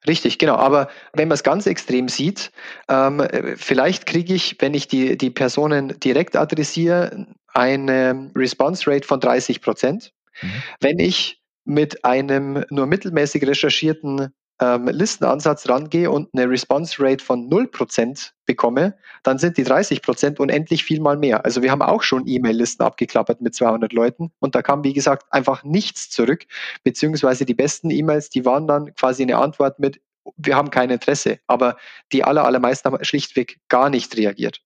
Richtig, 0.06 0.38
genau. 0.38 0.56
Aber 0.56 0.88
wenn 1.12 1.28
man 1.28 1.34
es 1.34 1.42
ganz 1.42 1.66
extrem 1.66 2.08
sieht, 2.08 2.50
ähm, 2.88 3.22
vielleicht 3.56 4.06
kriege 4.06 4.34
ich, 4.34 4.56
wenn 4.60 4.74
ich 4.74 4.88
die, 4.88 5.16
die 5.16 5.30
Personen 5.30 6.00
direkt 6.00 6.34
adressiere, 6.36 7.26
eine 7.48 8.30
Response 8.34 8.90
Rate 8.90 9.06
von 9.06 9.20
30 9.20 9.60
Prozent. 9.60 10.12
Mhm. 10.40 10.62
Wenn 10.80 10.98
ich 10.98 11.42
mit 11.64 12.04
einem 12.04 12.64
nur 12.70 12.86
mittelmäßig 12.86 13.46
recherchierten 13.46 14.32
ähm, 14.60 14.88
Listenansatz 14.88 15.68
rangehe 15.68 16.10
und 16.10 16.28
eine 16.32 16.48
Response 16.48 16.96
Rate 16.98 17.24
von 17.24 17.48
0% 17.48 18.30
bekomme, 18.46 18.96
dann 19.22 19.38
sind 19.38 19.56
die 19.56 19.64
30% 19.64 20.38
unendlich 20.38 20.84
viel 20.84 21.00
mal 21.00 21.16
mehr. 21.16 21.44
Also 21.44 21.62
wir 21.62 21.70
haben 21.70 21.82
auch 21.82 22.02
schon 22.02 22.26
E-Mail-Listen 22.26 22.82
abgeklappert 22.82 23.40
mit 23.40 23.54
200 23.54 23.92
Leuten 23.92 24.30
und 24.40 24.54
da 24.54 24.62
kam, 24.62 24.84
wie 24.84 24.92
gesagt, 24.92 25.24
einfach 25.30 25.64
nichts 25.64 26.10
zurück, 26.10 26.46
beziehungsweise 26.84 27.44
die 27.44 27.54
besten 27.54 27.90
E-Mails, 27.90 28.30
die 28.30 28.44
waren 28.44 28.66
dann 28.66 28.94
quasi 28.94 29.22
eine 29.22 29.38
Antwort 29.38 29.78
mit, 29.78 30.00
wir 30.36 30.56
haben 30.56 30.70
kein 30.70 30.90
Interesse, 30.90 31.38
aber 31.46 31.76
die 32.12 32.24
aller, 32.24 32.44
allermeisten 32.44 32.92
haben 32.92 33.04
schlichtweg 33.04 33.58
gar 33.68 33.90
nicht 33.90 34.16
reagiert. 34.16 34.60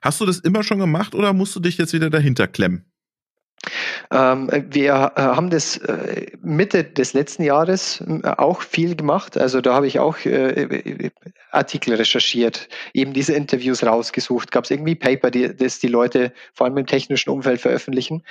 Hast 0.00 0.20
du 0.20 0.26
das 0.26 0.38
immer 0.38 0.62
schon 0.62 0.78
gemacht 0.78 1.14
oder 1.14 1.32
musst 1.32 1.54
du 1.54 1.60
dich 1.60 1.78
jetzt 1.78 1.92
wieder 1.92 2.10
dahinter 2.10 2.48
klemmen? 2.48 2.91
Ähm, 4.10 4.50
wir 4.70 5.12
äh, 5.16 5.20
haben 5.20 5.50
das 5.50 5.78
äh, 5.78 6.26
Mitte 6.42 6.84
des 6.84 7.12
letzten 7.12 7.42
Jahres 7.42 8.00
äh, 8.00 8.28
auch 8.36 8.62
viel 8.62 8.96
gemacht. 8.96 9.36
Also 9.36 9.60
da 9.60 9.74
habe 9.74 9.86
ich 9.86 9.98
auch 9.98 10.16
Artikel 11.50 11.94
recherchiert, 11.94 12.68
eben 12.94 13.12
diese 13.12 13.34
Interviews 13.34 13.84
rausgesucht. 13.84 14.50
Gab 14.50 14.64
es 14.64 14.70
irgendwie 14.70 14.94
Paper, 14.94 15.30
die, 15.30 15.54
das 15.54 15.78
die 15.78 15.88
Leute 15.88 16.32
vor 16.54 16.66
allem 16.66 16.76
im 16.78 16.86
technischen 16.86 17.30
Umfeld 17.30 17.60
veröffentlichen. 17.60 18.22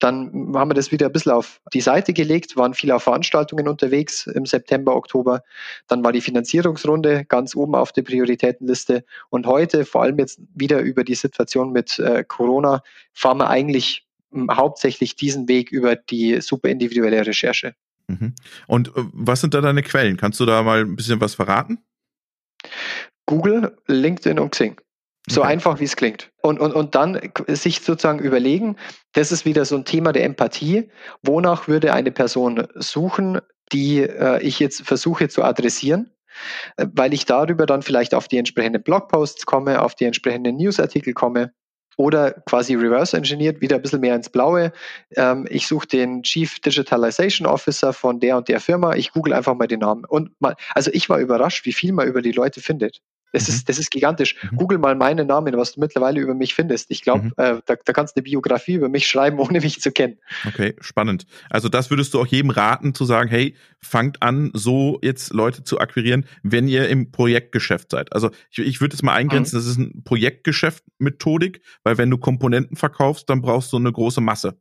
Dann 0.00 0.52
haben 0.54 0.70
wir 0.70 0.74
das 0.74 0.90
wieder 0.90 1.06
ein 1.06 1.12
bisschen 1.12 1.32
auf 1.32 1.60
die 1.74 1.82
Seite 1.82 2.14
gelegt, 2.14 2.56
waren 2.56 2.72
viel 2.72 2.90
auf 2.90 3.02
Veranstaltungen 3.02 3.68
unterwegs 3.68 4.26
im 4.26 4.46
September, 4.46 4.96
Oktober. 4.96 5.42
Dann 5.88 6.02
war 6.02 6.12
die 6.12 6.22
Finanzierungsrunde 6.22 7.26
ganz 7.26 7.54
oben 7.54 7.74
auf 7.74 7.92
der 7.92 8.02
Prioritätenliste. 8.02 9.04
Und 9.28 9.46
heute, 9.46 9.84
vor 9.84 10.02
allem 10.02 10.18
jetzt 10.18 10.40
wieder 10.54 10.80
über 10.80 11.04
die 11.04 11.14
Situation 11.14 11.70
mit 11.70 11.98
äh, 11.98 12.24
Corona, 12.26 12.82
fahren 13.12 13.38
wir 13.38 13.50
eigentlich 13.50 14.06
hauptsächlich 14.50 15.16
diesen 15.16 15.48
Weg 15.48 15.70
über 15.70 15.96
die 15.96 16.40
super 16.40 16.68
individuelle 16.68 17.26
Recherche. 17.26 17.74
Mhm. 18.08 18.34
Und 18.66 18.88
äh, 18.88 19.04
was 19.12 19.40
sind 19.40 19.54
da 19.54 19.60
deine 19.60 19.82
Quellen? 19.82 20.16
Kannst 20.16 20.40
du 20.40 20.46
da 20.46 20.62
mal 20.62 20.80
ein 20.80 20.96
bisschen 20.96 21.20
was 21.20 21.34
verraten? 21.34 21.78
Google, 23.26 23.76
LinkedIn 23.86 24.38
und 24.38 24.50
Xing. 24.50 24.80
So 25.28 25.42
okay. 25.42 25.50
einfach, 25.50 25.80
wie 25.80 25.84
es 25.84 25.96
klingt. 25.96 26.32
Und, 26.42 26.58
und, 26.60 26.72
und 26.72 26.94
dann 26.94 27.20
sich 27.46 27.80
sozusagen 27.80 28.18
überlegen, 28.18 28.76
das 29.12 29.32
ist 29.32 29.44
wieder 29.44 29.64
so 29.64 29.76
ein 29.76 29.84
Thema 29.84 30.12
der 30.12 30.24
Empathie. 30.24 30.90
Wonach 31.22 31.68
würde 31.68 31.92
eine 31.92 32.10
Person 32.10 32.66
suchen, 32.74 33.40
die 33.72 34.00
äh, 34.00 34.42
ich 34.42 34.58
jetzt 34.58 34.82
versuche 34.82 35.28
zu 35.28 35.44
adressieren? 35.44 36.10
Äh, 36.76 36.86
weil 36.92 37.14
ich 37.14 37.26
darüber 37.26 37.66
dann 37.66 37.82
vielleicht 37.82 38.14
auf 38.14 38.28
die 38.28 38.38
entsprechenden 38.38 38.82
Blogposts 38.82 39.46
komme, 39.46 39.82
auf 39.82 39.94
die 39.94 40.04
entsprechenden 40.04 40.56
Newsartikel 40.56 41.12
komme 41.12 41.52
oder 41.96 42.32
quasi 42.32 42.74
reverse 42.74 43.16
engineert, 43.16 43.60
wieder 43.60 43.76
ein 43.76 43.82
bisschen 43.82 44.00
mehr 44.00 44.14
ins 44.14 44.30
Blaue. 44.30 44.72
Ähm, 45.16 45.46
ich 45.50 45.66
suche 45.66 45.86
den 45.86 46.22
Chief 46.22 46.58
Digitalization 46.60 47.46
Officer 47.46 47.92
von 47.92 48.20
der 48.20 48.36
und 48.36 48.48
der 48.48 48.60
Firma. 48.60 48.94
Ich 48.94 49.12
google 49.12 49.34
einfach 49.34 49.54
mal 49.54 49.66
den 49.66 49.80
Namen. 49.80 50.04
Und 50.04 50.30
mal, 50.40 50.56
also 50.74 50.90
ich 50.92 51.08
war 51.08 51.18
überrascht, 51.18 51.66
wie 51.66 51.72
viel 51.72 51.92
man 51.92 52.08
über 52.08 52.22
die 52.22 52.32
Leute 52.32 52.60
findet. 52.60 53.00
Das, 53.32 53.48
mhm. 53.48 53.54
ist, 53.54 53.68
das 53.68 53.78
ist 53.78 53.90
gigantisch. 53.90 54.36
Mhm. 54.42 54.56
Google 54.56 54.78
mal 54.78 54.94
meinen 54.94 55.26
Namen, 55.26 55.56
was 55.56 55.72
du 55.72 55.80
mittlerweile 55.80 56.20
über 56.20 56.34
mich 56.34 56.54
findest. 56.54 56.90
Ich 56.90 57.02
glaube, 57.02 57.24
mhm. 57.24 57.32
äh, 57.36 57.60
da, 57.64 57.76
da 57.76 57.92
kannst 57.92 58.16
du 58.16 58.20
eine 58.20 58.24
Biografie 58.24 58.74
über 58.74 58.88
mich 58.88 59.06
schreiben, 59.06 59.38
ohne 59.40 59.60
mich 59.60 59.80
zu 59.80 59.92
kennen. 59.92 60.18
Okay, 60.46 60.74
spannend. 60.80 61.26
Also 61.48 61.68
das 61.68 61.90
würdest 61.90 62.14
du 62.14 62.20
auch 62.20 62.26
jedem 62.26 62.50
raten, 62.50 62.94
zu 62.94 63.04
sagen, 63.04 63.28
hey, 63.28 63.54
fangt 63.80 64.22
an, 64.22 64.50
so 64.54 64.98
jetzt 65.02 65.32
Leute 65.32 65.64
zu 65.64 65.78
akquirieren, 65.78 66.26
wenn 66.42 66.68
ihr 66.68 66.88
im 66.88 67.10
Projektgeschäft 67.10 67.90
seid. 67.90 68.12
Also 68.12 68.30
ich, 68.50 68.58
ich 68.58 68.80
würde 68.80 68.94
es 68.94 69.02
mal 69.02 69.14
eingrenzen, 69.14 69.56
mhm. 69.56 69.60
das 69.62 69.70
ist 69.70 69.78
ein 69.78 70.02
Projektgeschäft-Methodik, 70.04 71.62
weil 71.84 71.98
wenn 71.98 72.10
du 72.10 72.18
Komponenten 72.18 72.76
verkaufst, 72.76 73.30
dann 73.30 73.42
brauchst 73.42 73.72
du 73.72 73.76
eine 73.76 73.92
große 73.92 74.20
Masse. 74.20 74.58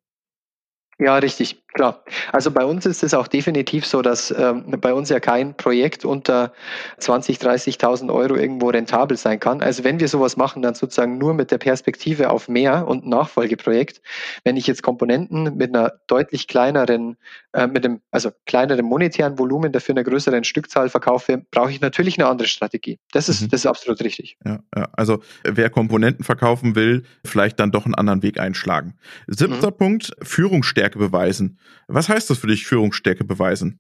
Ja, 0.99 1.17
richtig, 1.17 1.63
klar. 1.73 2.03
Also 2.31 2.51
bei 2.51 2.65
uns 2.65 2.85
ist 2.85 3.03
es 3.03 3.13
auch 3.13 3.27
definitiv 3.27 3.85
so, 3.85 4.01
dass 4.01 4.31
ähm, 4.31 4.65
bei 4.81 4.93
uns 4.93 5.09
ja 5.09 5.19
kein 5.19 5.55
Projekt 5.55 6.05
unter 6.05 6.51
20, 6.97 7.37
30.000 7.37 8.11
Euro 8.13 8.35
irgendwo 8.35 8.69
rentabel 8.69 9.17
sein 9.17 9.39
kann. 9.39 9.61
Also 9.61 9.83
wenn 9.83 9.99
wir 9.99 10.07
sowas 10.07 10.35
machen, 10.35 10.61
dann 10.61 10.73
sozusagen 10.73 11.17
nur 11.17 11.33
mit 11.33 11.51
der 11.51 11.57
Perspektive 11.57 12.31
auf 12.31 12.49
mehr 12.49 12.87
und 12.87 13.07
Nachfolgeprojekt. 13.07 14.01
Wenn 14.43 14.57
ich 14.57 14.67
jetzt 14.67 14.83
Komponenten 14.83 15.55
mit 15.57 15.75
einer 15.75 15.93
deutlich 16.07 16.47
kleineren, 16.47 17.17
äh, 17.53 17.67
mit 17.67 17.83
dem, 17.83 18.01
also 18.11 18.31
kleineren 18.45 18.85
monetären 18.85 19.37
Volumen 19.37 19.71
dafür 19.71 19.93
eine 19.93 20.03
größeren 20.03 20.43
Stückzahl 20.43 20.89
verkaufe, 20.89 21.45
brauche 21.51 21.71
ich 21.71 21.81
natürlich 21.81 22.17
eine 22.17 22.27
andere 22.27 22.47
Strategie. 22.47 22.99
Das 23.11 23.29
ist, 23.29 23.41
mhm. 23.41 23.49
das 23.49 23.61
ist 23.61 23.65
absolut 23.67 24.01
richtig. 24.01 24.37
Ja, 24.45 24.59
ja, 24.75 24.87
also 24.93 25.21
wer 25.43 25.69
Komponenten 25.69 26.25
verkaufen 26.25 26.75
will, 26.75 27.03
vielleicht 27.23 27.59
dann 27.59 27.71
doch 27.71 27.85
einen 27.85 27.95
anderen 27.95 28.23
Weg 28.23 28.39
einschlagen. 28.39 28.95
Siebter 29.27 29.71
mhm. 29.71 29.77
Punkt, 29.77 30.11
Führungsstärke 30.21 30.97
beweisen. 30.97 31.58
Was 31.87 32.09
heißt 32.09 32.29
das 32.29 32.37
für 32.37 32.47
dich, 32.47 32.65
Führungsstärke 32.65 33.23
beweisen? 33.23 33.79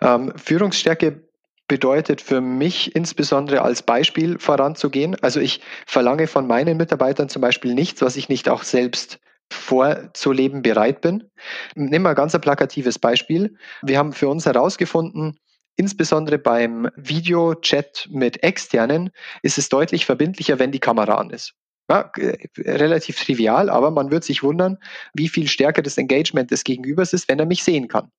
Ähm, 0.00 0.32
Führungsstärke 0.36 1.28
bedeutet 1.68 2.20
für 2.20 2.40
mich 2.40 2.96
insbesondere 2.96 3.62
als 3.62 3.82
Beispiel 3.82 4.38
voranzugehen. 4.40 5.16
Also 5.22 5.38
ich 5.38 5.60
verlange 5.86 6.26
von 6.26 6.46
meinen 6.46 6.76
Mitarbeitern 6.76 7.28
zum 7.28 7.42
Beispiel 7.42 7.74
nichts, 7.74 8.02
was 8.02 8.16
ich 8.16 8.28
nicht 8.28 8.48
auch 8.48 8.64
selbst 8.64 9.20
vorzuleben 9.52 10.62
bereit 10.62 11.00
bin. 11.00 11.30
Nimm 11.76 12.02
mal 12.02 12.14
ganz 12.14 12.34
ein 12.34 12.40
plakatives 12.40 12.98
Beispiel. 12.98 13.56
Wir 13.82 13.98
haben 13.98 14.12
für 14.12 14.28
uns 14.28 14.46
herausgefunden, 14.46 15.38
insbesondere 15.76 16.38
beim 16.38 16.88
Videochat 16.96 18.08
mit 18.10 18.42
Externen 18.42 19.10
ist 19.42 19.58
es 19.58 19.68
deutlich 19.68 20.06
verbindlicher, 20.06 20.58
wenn 20.58 20.72
die 20.72 20.80
Kamera 20.80 21.14
an 21.14 21.30
ist. 21.30 21.54
Ja, 21.90 22.12
relativ 22.56 23.20
trivial, 23.20 23.68
aber 23.68 23.90
man 23.90 24.12
wird 24.12 24.22
sich 24.22 24.44
wundern, 24.44 24.78
wie 25.12 25.28
viel 25.28 25.48
stärker 25.48 25.82
das 25.82 25.98
Engagement 25.98 26.52
des 26.52 26.62
Gegenübers 26.62 27.12
ist, 27.12 27.28
wenn 27.28 27.40
er 27.40 27.46
mich 27.46 27.64
sehen 27.64 27.88
kann. 27.88 28.12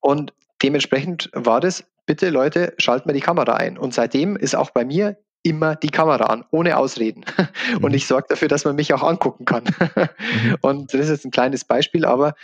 Und 0.00 0.34
dementsprechend 0.62 1.30
war 1.32 1.60
das, 1.60 1.84
bitte 2.04 2.28
Leute, 2.28 2.74
schalten 2.76 3.08
wir 3.08 3.14
die 3.14 3.20
Kamera 3.20 3.54
ein. 3.54 3.78
Und 3.78 3.94
seitdem 3.94 4.36
ist 4.36 4.54
auch 4.54 4.70
bei 4.70 4.84
mir 4.84 5.16
immer 5.42 5.76
die 5.76 5.88
Kamera 5.88 6.26
an, 6.26 6.44
ohne 6.50 6.76
Ausreden. 6.76 7.24
Und 7.76 7.92
mhm. 7.92 7.94
ich 7.94 8.06
sorge 8.06 8.26
dafür, 8.28 8.48
dass 8.48 8.66
man 8.66 8.76
mich 8.76 8.92
auch 8.92 9.02
angucken 9.02 9.46
kann. 9.46 9.64
Mhm. 9.64 10.56
Und 10.60 10.92
das 10.92 11.00
ist 11.00 11.08
jetzt 11.08 11.24
ein 11.24 11.30
kleines 11.30 11.64
Beispiel, 11.64 12.04
aber 12.04 12.34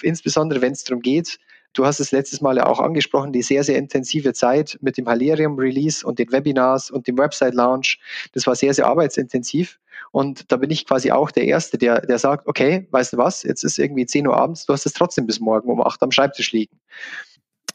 insbesondere 0.00 0.62
wenn 0.62 0.74
es 0.74 0.84
darum 0.84 1.02
geht, 1.02 1.40
Du 1.72 1.86
hast 1.86 2.00
es 2.00 2.12
letztes 2.12 2.40
Mal 2.40 2.56
ja 2.56 2.66
auch 2.66 2.80
angesprochen, 2.80 3.32
die 3.32 3.42
sehr, 3.42 3.64
sehr 3.64 3.78
intensive 3.78 4.32
Zeit 4.32 4.78
mit 4.82 4.98
dem 4.98 5.08
Halerium-Release 5.08 6.06
und 6.06 6.18
den 6.18 6.30
Webinars 6.30 6.90
und 6.90 7.06
dem 7.06 7.18
Website-Launch. 7.18 7.98
Das 8.32 8.46
war 8.46 8.54
sehr, 8.54 8.74
sehr 8.74 8.86
arbeitsintensiv. 8.86 9.78
Und 10.10 10.52
da 10.52 10.56
bin 10.56 10.70
ich 10.70 10.86
quasi 10.86 11.10
auch 11.10 11.30
der 11.30 11.44
Erste, 11.44 11.78
der, 11.78 12.02
der 12.02 12.18
sagt, 12.18 12.46
okay, 12.46 12.86
weißt 12.90 13.14
du 13.14 13.16
was, 13.16 13.42
jetzt 13.42 13.64
ist 13.64 13.78
irgendwie 13.78 14.04
10 14.04 14.26
Uhr 14.26 14.36
abends, 14.36 14.66
du 14.66 14.72
hast 14.72 14.86
es 14.86 14.92
trotzdem 14.92 15.26
bis 15.26 15.40
morgen 15.40 15.70
um 15.70 15.80
8 15.80 16.02
am 16.02 16.10
Schreibtisch 16.10 16.52
liegen. 16.52 16.78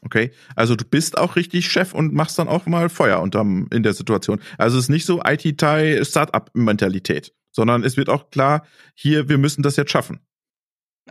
Okay, 0.04 0.30
also 0.54 0.76
du 0.76 0.84
bist 0.84 1.18
auch 1.18 1.34
richtig 1.34 1.68
Chef 1.68 1.92
und 1.92 2.14
machst 2.14 2.38
dann 2.38 2.46
auch 2.46 2.66
mal 2.66 2.88
Feuer 2.88 3.20
unterm, 3.20 3.66
in 3.72 3.82
der 3.82 3.94
Situation. 3.94 4.40
Also 4.56 4.78
es 4.78 4.84
ist 4.84 4.90
nicht 4.90 5.06
so 5.06 5.20
IT-Tai-Startup-Mentalität, 5.24 7.34
sondern 7.50 7.82
es 7.82 7.96
wird 7.96 8.08
auch 8.08 8.30
klar, 8.30 8.64
hier, 8.94 9.28
wir 9.28 9.38
müssen 9.38 9.62
das 9.62 9.74
jetzt 9.76 9.90
schaffen. 9.90 10.20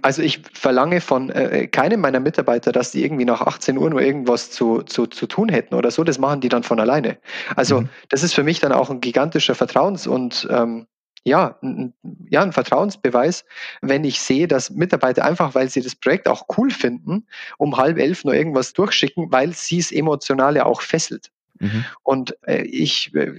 Also 0.01 0.21
ich 0.21 0.41
verlange 0.53 1.01
von 1.01 1.29
äh, 1.29 1.67
keinem 1.67 2.01
meiner 2.01 2.19
Mitarbeiter, 2.19 2.71
dass 2.71 2.91
die 2.91 3.03
irgendwie 3.03 3.25
nach 3.25 3.41
18 3.41 3.77
Uhr 3.77 3.89
nur 3.89 4.01
irgendwas 4.01 4.51
zu, 4.51 4.83
zu, 4.83 5.07
zu 5.07 5.27
tun 5.27 5.49
hätten 5.49 5.75
oder 5.75 5.91
so. 5.91 6.03
Das 6.03 6.19
machen 6.19 6.41
die 6.41 6.49
dann 6.49 6.63
von 6.63 6.79
alleine. 6.79 7.17
Also 7.55 7.81
mhm. 7.81 7.89
das 8.09 8.23
ist 8.23 8.33
für 8.33 8.43
mich 8.43 8.59
dann 8.59 8.71
auch 8.71 8.89
ein 8.89 9.01
gigantischer 9.01 9.55
Vertrauens- 9.55 10.07
und 10.07 10.47
ähm, 10.51 10.87
ja, 11.23 11.57
ein, 11.61 11.93
ja, 12.29 12.41
ein 12.41 12.53
Vertrauensbeweis, 12.53 13.43
wenn 13.81 14.03
ich 14.05 14.21
sehe, 14.21 14.47
dass 14.47 14.69
Mitarbeiter 14.69 15.25
einfach, 15.25 15.55
weil 15.55 15.69
sie 15.69 15.81
das 15.81 15.95
Projekt 15.95 16.27
auch 16.27 16.45
cool 16.57 16.71
finden, 16.71 17.27
um 17.57 17.75
halb 17.75 17.97
elf 17.97 18.23
nur 18.23 18.33
irgendwas 18.33 18.73
durchschicken, 18.73 19.31
weil 19.31 19.53
sie 19.53 19.79
es 19.79 19.91
emotional 19.91 20.55
ja 20.55 20.65
auch 20.65 20.81
fesselt. 20.81 21.31
Mhm. 21.59 21.85
Und 22.03 22.37
äh, 22.47 22.63
ich 22.63 23.13
äh, 23.15 23.33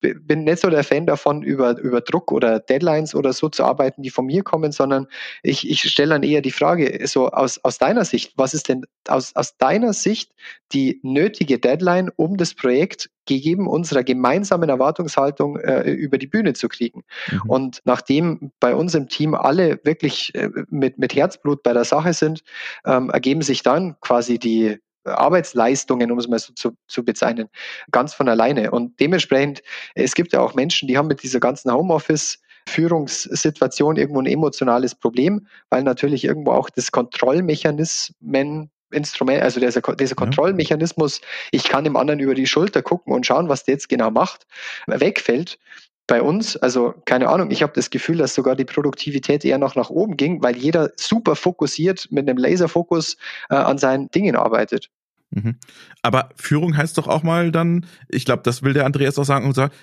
bin 0.00 0.44
nicht 0.44 0.60
so 0.60 0.70
der 0.70 0.84
Fan 0.84 1.06
davon, 1.06 1.42
über, 1.42 1.78
über 1.78 2.00
Druck 2.00 2.32
oder 2.32 2.60
Deadlines 2.60 3.14
oder 3.14 3.32
so 3.32 3.48
zu 3.48 3.64
arbeiten, 3.64 4.02
die 4.02 4.10
von 4.10 4.26
mir 4.26 4.42
kommen, 4.42 4.72
sondern 4.72 5.06
ich, 5.42 5.68
ich 5.68 5.82
stelle 5.82 6.10
dann 6.10 6.22
eher 6.22 6.42
die 6.42 6.50
Frage, 6.50 7.06
so 7.06 7.28
aus, 7.28 7.58
aus 7.64 7.78
deiner 7.78 8.04
Sicht, 8.04 8.32
was 8.36 8.54
ist 8.54 8.68
denn 8.68 8.84
aus, 9.08 9.34
aus 9.34 9.56
deiner 9.56 9.92
Sicht 9.92 10.32
die 10.72 11.00
nötige 11.02 11.58
Deadline, 11.58 12.10
um 12.16 12.36
das 12.36 12.54
Projekt 12.54 13.10
gegeben 13.26 13.66
unserer 13.66 14.04
gemeinsamen 14.04 14.68
Erwartungshaltung 14.68 15.58
äh, 15.58 15.90
über 15.90 16.16
die 16.16 16.26
Bühne 16.26 16.54
zu 16.54 16.68
kriegen. 16.68 17.02
Mhm. 17.30 17.50
Und 17.50 17.82
nachdem 17.84 18.52
bei 18.60 18.74
uns 18.74 18.94
im 18.94 19.08
Team 19.08 19.34
alle 19.34 19.80
wirklich 19.84 20.34
äh, 20.34 20.48
mit, 20.70 20.98
mit 20.98 21.14
Herzblut 21.14 21.62
bei 21.62 21.72
der 21.72 21.84
Sache 21.84 22.12
sind, 22.12 22.42
ähm, 22.84 23.10
ergeben 23.10 23.42
sich 23.42 23.62
dann 23.62 23.96
quasi 24.00 24.38
die, 24.38 24.78
Arbeitsleistungen, 25.06 26.10
um 26.10 26.18
es 26.18 26.28
mal 26.28 26.38
so 26.38 26.52
zu, 26.54 26.76
zu 26.88 27.04
bezeichnen, 27.04 27.48
ganz 27.90 28.14
von 28.14 28.28
alleine. 28.28 28.70
Und 28.70 28.98
dementsprechend, 29.00 29.62
es 29.94 30.14
gibt 30.14 30.32
ja 30.32 30.40
auch 30.40 30.54
Menschen, 30.54 30.88
die 30.88 30.96
haben 30.98 31.08
mit 31.08 31.22
dieser 31.22 31.40
ganzen 31.40 31.72
Homeoffice 31.72 32.38
Führungssituation 32.68 33.96
irgendwo 33.96 34.20
ein 34.20 34.26
emotionales 34.26 34.94
Problem, 34.94 35.46
weil 35.70 35.82
natürlich 35.82 36.24
irgendwo 36.24 36.52
auch 36.52 36.68
das 36.68 36.90
Kontrollmechanismen 36.90 38.70
Instrument, 38.92 39.42
also 39.42 39.58
dieser, 39.60 39.80
dieser 39.80 40.14
Kontrollmechanismus, 40.14 41.20
ich 41.50 41.64
kann 41.64 41.84
dem 41.84 41.96
anderen 41.96 42.20
über 42.20 42.34
die 42.34 42.46
Schulter 42.46 42.82
gucken 42.82 43.12
und 43.12 43.26
schauen, 43.26 43.48
was 43.48 43.64
der 43.64 43.74
jetzt 43.74 43.88
genau 43.88 44.10
macht, 44.12 44.46
wegfällt 44.86 45.58
bei 46.06 46.22
uns, 46.22 46.56
also 46.56 46.94
keine 47.04 47.28
Ahnung, 47.28 47.50
ich 47.50 47.62
habe 47.62 47.72
das 47.74 47.90
Gefühl, 47.90 48.18
dass 48.18 48.34
sogar 48.34 48.54
die 48.54 48.64
Produktivität 48.64 49.44
eher 49.44 49.58
noch 49.58 49.74
nach 49.74 49.90
oben 49.90 50.16
ging, 50.16 50.40
weil 50.42 50.56
jeder 50.56 50.92
super 50.96 51.34
fokussiert 51.34 52.06
mit 52.10 52.28
einem 52.28 52.38
Laserfokus 52.38 53.16
äh, 53.50 53.56
an 53.56 53.78
seinen 53.78 54.08
Dingen 54.10 54.36
arbeitet. 54.36 54.88
Mhm. 55.30 55.56
Aber 56.02 56.30
Führung 56.36 56.76
heißt 56.76 56.96
doch 56.98 57.08
auch 57.08 57.22
mal 57.22 57.50
dann, 57.50 57.86
ich 58.08 58.24
glaube, 58.24 58.42
das 58.44 58.62
will 58.62 58.74
der 58.74 58.86
Andreas 58.86 59.18
auch 59.18 59.24
sagen 59.24 59.46
und 59.46 59.54
sagt, 59.54 59.74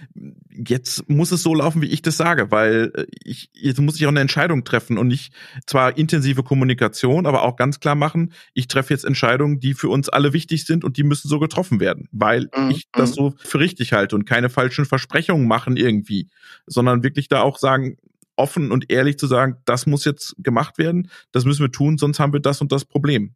jetzt 0.49 1.09
muss 1.09 1.31
es 1.31 1.43
so 1.43 1.53
laufen, 1.53 1.81
wie 1.81 1.87
ich 1.87 2.01
das 2.01 2.17
sage, 2.17 2.49
weil 2.49 2.91
äh, 2.95 3.05
ich, 3.23 3.49
jetzt 3.53 3.79
muss 3.81 3.95
ich 3.95 4.05
auch 4.05 4.09
eine 4.09 4.21
Entscheidung 4.21 4.63
treffen 4.63 4.97
und 4.97 5.07
nicht 5.07 5.33
zwar 5.65 5.97
intensive 5.97 6.43
Kommunikation, 6.43 7.25
aber 7.25 7.43
auch 7.43 7.55
ganz 7.57 7.79
klar 7.79 7.95
machen, 7.95 8.31
ich 8.53 8.67
treffe 8.67 8.93
jetzt 8.93 9.03
Entscheidungen, 9.03 9.59
die 9.59 9.73
für 9.73 9.89
uns 9.89 10.07
alle 10.09 10.33
wichtig 10.33 10.65
sind 10.65 10.85
und 10.85 10.97
die 10.97 11.03
müssen 11.03 11.27
so 11.27 11.39
getroffen 11.39 11.79
werden, 11.79 12.07
weil 12.11 12.49
mhm. 12.55 12.71
ich 12.71 12.87
das 12.91 13.13
so 13.13 13.33
für 13.37 13.59
richtig 13.59 13.93
halte 13.93 14.15
und 14.15 14.25
keine 14.25 14.49
falschen 14.49 14.85
Versprechungen 14.85 15.47
machen 15.47 15.75
irgendwie, 15.75 16.29
sondern 16.67 17.03
wirklich 17.03 17.27
da 17.27 17.41
auch 17.41 17.57
sagen, 17.57 17.97
offen 18.35 18.71
und 18.71 18.91
ehrlich 18.91 19.19
zu 19.19 19.27
sagen, 19.27 19.57
das 19.65 19.85
muss 19.85 20.05
jetzt 20.05 20.35
gemacht 20.39 20.77
werden, 20.77 21.09
das 21.31 21.45
müssen 21.45 21.61
wir 21.61 21.71
tun, 21.71 21.97
sonst 21.97 22.19
haben 22.19 22.33
wir 22.33 22.39
das 22.39 22.61
und 22.61 22.71
das 22.71 22.85
Problem. 22.85 23.35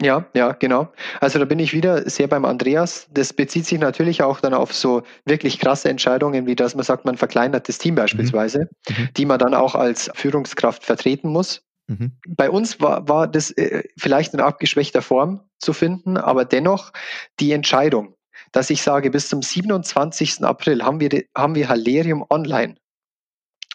Ja, 0.00 0.26
ja, 0.32 0.52
genau. 0.52 0.92
Also 1.20 1.40
da 1.40 1.44
bin 1.44 1.58
ich 1.58 1.72
wieder 1.72 2.08
sehr 2.08 2.28
beim 2.28 2.44
Andreas. 2.44 3.08
Das 3.10 3.32
bezieht 3.32 3.66
sich 3.66 3.80
natürlich 3.80 4.22
auch 4.22 4.40
dann 4.40 4.54
auf 4.54 4.72
so 4.72 5.02
wirklich 5.24 5.58
krasse 5.58 5.88
Entscheidungen, 5.88 6.46
wie 6.46 6.54
dass 6.54 6.76
man 6.76 6.84
sagt, 6.84 7.04
man 7.04 7.16
verkleinert 7.16 7.68
das 7.68 7.78
Team 7.78 7.96
beispielsweise, 7.96 8.68
mhm. 8.88 8.94
mhm. 8.96 9.08
die 9.16 9.26
man 9.26 9.40
dann 9.40 9.54
auch 9.54 9.74
als 9.74 10.08
Führungskraft 10.14 10.84
vertreten 10.84 11.30
muss. 11.30 11.62
Mhm. 11.88 12.12
Bei 12.28 12.48
uns 12.48 12.80
war, 12.80 13.08
war 13.08 13.26
das 13.26 13.50
äh, 13.52 13.82
vielleicht 13.96 14.34
in 14.34 14.40
abgeschwächter 14.40 15.02
Form 15.02 15.40
zu 15.58 15.72
finden, 15.72 16.16
aber 16.16 16.44
dennoch 16.44 16.92
die 17.40 17.50
Entscheidung, 17.50 18.14
dass 18.52 18.70
ich 18.70 18.82
sage, 18.82 19.10
bis 19.10 19.28
zum 19.28 19.42
27. 19.42 20.44
April 20.44 20.84
haben 20.84 21.00
wir, 21.00 21.24
haben 21.36 21.56
wir 21.56 21.68
Halerium 21.68 22.24
online, 22.30 22.76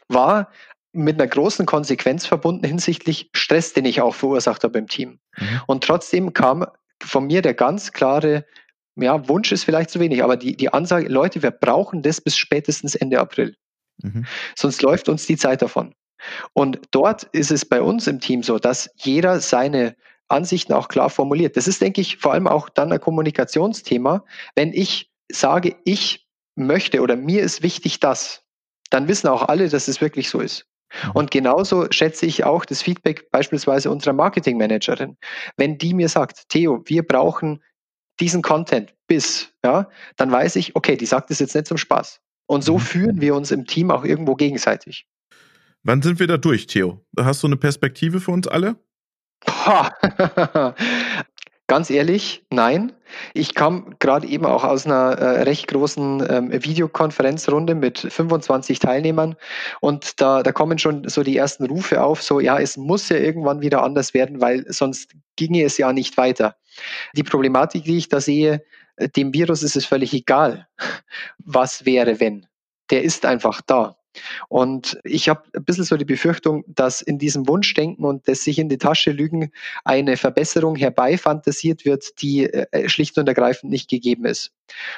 war 0.08 0.50
mit 0.94 1.20
einer 1.20 1.28
großen 1.28 1.66
Konsequenz 1.66 2.26
verbunden 2.26 2.66
hinsichtlich 2.66 3.30
Stress, 3.34 3.74
den 3.74 3.86
ich 3.86 4.02
auch 4.02 4.16
verursacht 4.16 4.64
habe 4.64 4.78
im 4.78 4.88
Team. 4.88 5.20
Mhm. 5.38 5.62
Und 5.68 5.84
trotzdem 5.84 6.34
kam 6.34 6.66
von 7.02 7.26
mir 7.26 7.42
der 7.42 7.56
ganz 7.56 7.92
klare, 7.92 8.46
ja, 8.96 9.28
Wunsch 9.28 9.52
ist 9.52 9.64
vielleicht 9.64 9.90
zu 9.90 10.00
wenig, 10.00 10.24
aber 10.24 10.38
die, 10.38 10.56
die 10.56 10.72
Ansage, 10.72 11.10
Leute, 11.10 11.42
wir 11.42 11.52
brauchen 11.52 12.04
das 12.04 12.22
bis 12.22 12.38
spätestens 12.38 12.96
Ende 12.96 13.20
April. 13.20 13.56
Mhm. 14.02 14.26
Sonst 14.56 14.82
läuft 14.82 15.10
uns 15.10 15.26
die 15.26 15.38
Zeit 15.38 15.62
davon. 15.62 15.96
Und 16.54 16.80
dort 16.92 17.24
ist 17.24 17.52
es 17.52 17.66
bei 17.66 17.82
uns 17.82 18.08
im 18.08 18.20
Team 18.20 18.44
so, 18.44 18.60
dass 18.60 18.90
jeder 18.96 19.40
seine 19.40 19.96
Ansichten 20.30 20.74
auch 20.74 20.88
klar 20.88 21.10
formuliert. 21.10 21.58
Das 21.58 21.68
ist, 21.68 21.82
denke 21.82 22.02
ich, 22.02 22.18
vor 22.18 22.34
allem 22.34 22.48
auch 22.48 22.70
dann 22.70 22.92
ein 22.92 23.02
Kommunikationsthema. 23.02 24.24
Wenn 24.56 24.74
ich 24.74 25.12
sage, 25.32 25.76
ich 25.84 26.28
möchte 26.56 27.02
oder 27.02 27.16
mir 27.16 27.42
ist 27.42 27.64
wichtig 27.64 28.00
das, 28.00 28.44
dann 28.90 29.08
wissen 29.08 29.28
auch 29.28 29.44
alle, 29.44 29.70
dass 29.70 29.88
es 29.88 30.02
wirklich 30.02 30.30
so 30.30 30.40
ist. 30.40 30.68
Mhm. 31.06 31.12
Und 31.14 31.32
genauso 31.32 31.88
schätze 31.92 32.26
ich 32.26 32.44
auch 32.44 32.66
das 32.66 32.82
Feedback 32.82 33.30
beispielsweise 33.32 33.90
unserer 33.90 34.14
Marketingmanagerin. 34.14 35.18
Wenn 35.58 35.78
die 35.78 35.94
mir 35.94 36.10
sagt, 36.10 36.50
Theo, 36.50 36.82
wir 36.86 37.04
brauchen 37.04 37.64
diesen 38.20 38.42
Content 38.42 38.94
bis, 39.08 39.52
ja, 39.64 39.90
dann 40.18 40.32
weiß 40.32 40.56
ich, 40.58 40.76
okay, 40.76 40.98
die 40.98 41.06
sagt 41.06 41.32
es 41.32 41.40
jetzt 41.40 41.56
nicht 41.56 41.68
zum 41.68 41.78
Spaß. 41.78 42.22
Und 42.46 42.64
so 42.64 42.76
mhm. 42.76 42.82
führen 42.82 43.22
wir 43.22 43.36
uns 43.36 43.52
im 43.52 43.66
Team 43.66 43.92
auch 43.92 44.04
irgendwo 44.04 44.36
gegenseitig. 44.36 45.08
Wann 45.84 46.02
sind 46.02 46.20
wir 46.20 46.28
da 46.28 46.38
durch, 46.38 46.68
Theo? 46.68 47.06
Hast 47.20 47.44
du 47.44 47.48
eine 47.48 47.58
Perspektive 47.58 48.20
für 48.20 48.32
uns 48.32 48.48
alle? 48.48 48.76
Ganz 51.68 51.90
ehrlich, 51.90 52.46
nein. 52.50 52.94
Ich 53.34 53.54
kam 53.56 53.95
gerade 53.99 54.28
eben 54.28 54.45
auch 54.45 54.63
aus 54.63 54.86
einer 54.86 55.12
äh, 55.13 55.41
recht 55.43 55.67
großen 55.67 56.26
ähm, 56.30 56.52
Videokonferenzrunde 56.52 57.76
mit 57.76 57.99
25 57.99 58.80
Teilnehmern 58.80 59.36
und 59.82 60.21
da, 60.21 60.43
da 60.43 60.52
kommen 60.52 60.80
schon 60.80 61.08
so 61.08 61.23
die 61.23 61.38
ersten 61.38 61.65
Rufe 61.65 62.04
auf, 62.04 62.21
so 62.21 62.39
ja, 62.39 62.60
es 62.60 62.78
muss 62.78 63.10
ja 63.10 63.17
irgendwann 63.17 63.62
wieder 63.62 63.84
anders 63.84 64.13
werden, 64.13 64.41
weil 64.41 64.65
sonst 64.71 65.12
ginge 65.36 65.63
es 65.63 65.78
ja 65.78 65.93
nicht 65.93 66.17
weiter. 66.17 66.56
Die 67.15 67.23
Problematik, 67.23 67.84
die 67.84 67.97
ich 67.97 68.10
da 68.10 68.19
sehe, 68.19 68.63
äh, 68.97 69.10
dem 69.10 69.34
Virus 69.34 69.63
ist 69.63 69.76
es 69.76 69.86
völlig 69.86 70.13
egal, 70.13 70.67
was 71.38 71.86
wäre, 71.86 72.19
wenn. 72.19 72.45
Der 72.91 73.04
ist 73.04 73.26
einfach 73.26 73.62
da. 73.62 73.95
Und 74.47 74.99
ich 75.04 75.30
habe 75.30 75.43
ein 75.56 75.63
bisschen 75.63 75.84
so 75.84 75.97
die 75.97 76.06
Befürchtung, 76.06 76.63
dass 76.67 77.02
in 77.02 77.17
diesem 77.17 77.47
Wunschdenken 77.47 78.06
und 78.06 78.28
das 78.28 78.43
sich 78.43 78.60
in 78.60 78.69
die 78.69 78.78
Tasche 78.78 79.12
lügen 79.12 79.52
eine 79.84 80.17
Verbesserung 80.17 80.76
herbeifantasiert 80.76 81.86
wird, 81.86 82.21
die 82.21 82.45
äh, 82.45 82.89
schlicht 82.89 83.17
und 83.17 83.28
ergreifend 83.28 83.71
nicht 83.71 83.89
gegeben 83.89 84.26
ist. 84.26 84.52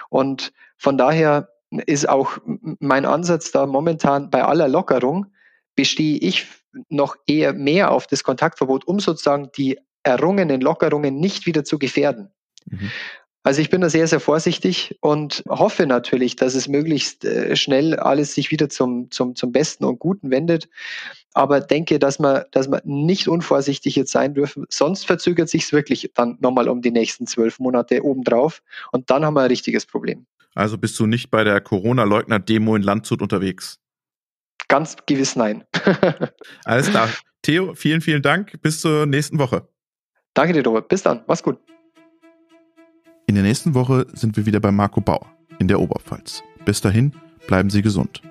Und 0.10 0.54
von 0.78 0.98
daher 0.98 1.50
ist 1.86 2.08
auch 2.08 2.38
mein 2.80 3.06
Ansatz 3.06 3.52
da 3.52 3.66
momentan 3.66 4.30
bei 4.30 4.44
aller 4.44 4.68
Lockerung, 4.68 5.28
bestehe 5.76 6.18
ich 6.18 6.48
noch 6.90 7.16
eher 7.28 7.54
mehr 7.54 7.92
auf 7.92 8.08
das 8.08 8.24
Kontaktverbot, 8.24 8.86
um 8.86 9.00
sozusagen 9.00 9.50
die 9.58 9.80
errungenen 10.04 10.62
Lockerungen 10.62 11.20
nicht 11.20 11.46
wieder 11.46 11.64
zu 11.64 11.80
gefährden. 11.80 12.32
Mhm. 12.66 12.92
Also 13.46 13.62
ich 13.62 13.70
bin 13.70 13.82
da 13.82 13.92
sehr, 13.92 14.08
sehr 14.08 14.20
vorsichtig 14.20 14.98
und 15.02 15.44
hoffe 15.48 15.86
natürlich, 15.86 16.36
dass 16.36 16.56
es 16.56 16.68
möglichst 16.68 17.26
äh, 17.26 17.56
schnell 17.56 17.96
alles 17.96 18.34
sich 18.34 18.50
wieder 18.50 18.70
zum, 18.70 19.12
zum, 19.12 19.36
zum 19.36 19.52
Besten 19.52 19.86
und 19.86 20.00
Guten 20.00 20.32
wendet. 20.32 20.68
Aber 21.36 21.62
denke, 21.62 22.00
dass 22.00 22.18
man, 22.18 22.44
dass 22.52 22.68
man 22.68 22.82
nicht 22.86 23.28
unvorsichtig 23.28 23.96
jetzt 23.96 24.12
sein 24.12 24.34
dürfen. 24.34 24.66
Sonst 24.70 25.06
verzögert 25.06 25.48
sich 25.48 25.62
es 25.62 25.74
wirklich 25.74 26.10
dann 26.16 26.40
nochmal 26.40 26.68
um 26.68 26.82
die 26.82 26.90
nächsten 26.90 27.28
zwölf 27.28 27.60
Monate 27.60 28.04
obendrauf. 28.04 28.64
Und 28.92 29.12
dann 29.12 29.24
haben 29.24 29.36
wir 29.36 29.42
ein 29.42 29.50
richtiges 29.50 29.86
Problem. 29.86 30.26
Also 30.56 30.80
bist 30.80 31.00
du 31.00 31.06
nicht 31.06 31.30
bei 31.30 31.44
der 31.44 31.62
Corona-Leugner-Demo 31.62 32.76
in 32.76 32.82
Landshut 32.82 33.22
unterwegs? 33.22 33.78
Ganz 34.70 34.96
gewiss 35.06 35.36
nein. 35.36 35.64
Alles 36.64 36.90
klar. 36.90 37.10
Theo, 37.44 37.76
vielen, 37.76 38.02
vielen 38.02 38.24
Dank. 38.24 38.60
Bis 38.64 38.82
zur 38.82 39.06
nächsten 39.06 39.38
Woche. 39.38 39.68
Danke 40.34 40.54
dir, 40.54 40.64
Robert. 40.66 40.88
Bis 40.88 41.04
dann. 41.04 41.24
Mach's 41.28 41.44
gut. 41.44 41.60
In 43.28 43.36
der 43.36 43.44
nächsten 43.44 43.74
Woche 43.74 44.06
sind 44.14 44.38
wir 44.38 44.46
wieder 44.46 44.60
bei 44.60 44.72
Marco 44.72 45.02
Bauer 45.02 45.26
in 45.58 45.68
der 45.68 45.80
Oberpfalz. 45.80 46.44
Bis 46.64 46.82
dahin, 46.82 47.12
bleiben 47.48 47.70
Sie 47.70 47.82
gesund. 47.82 48.22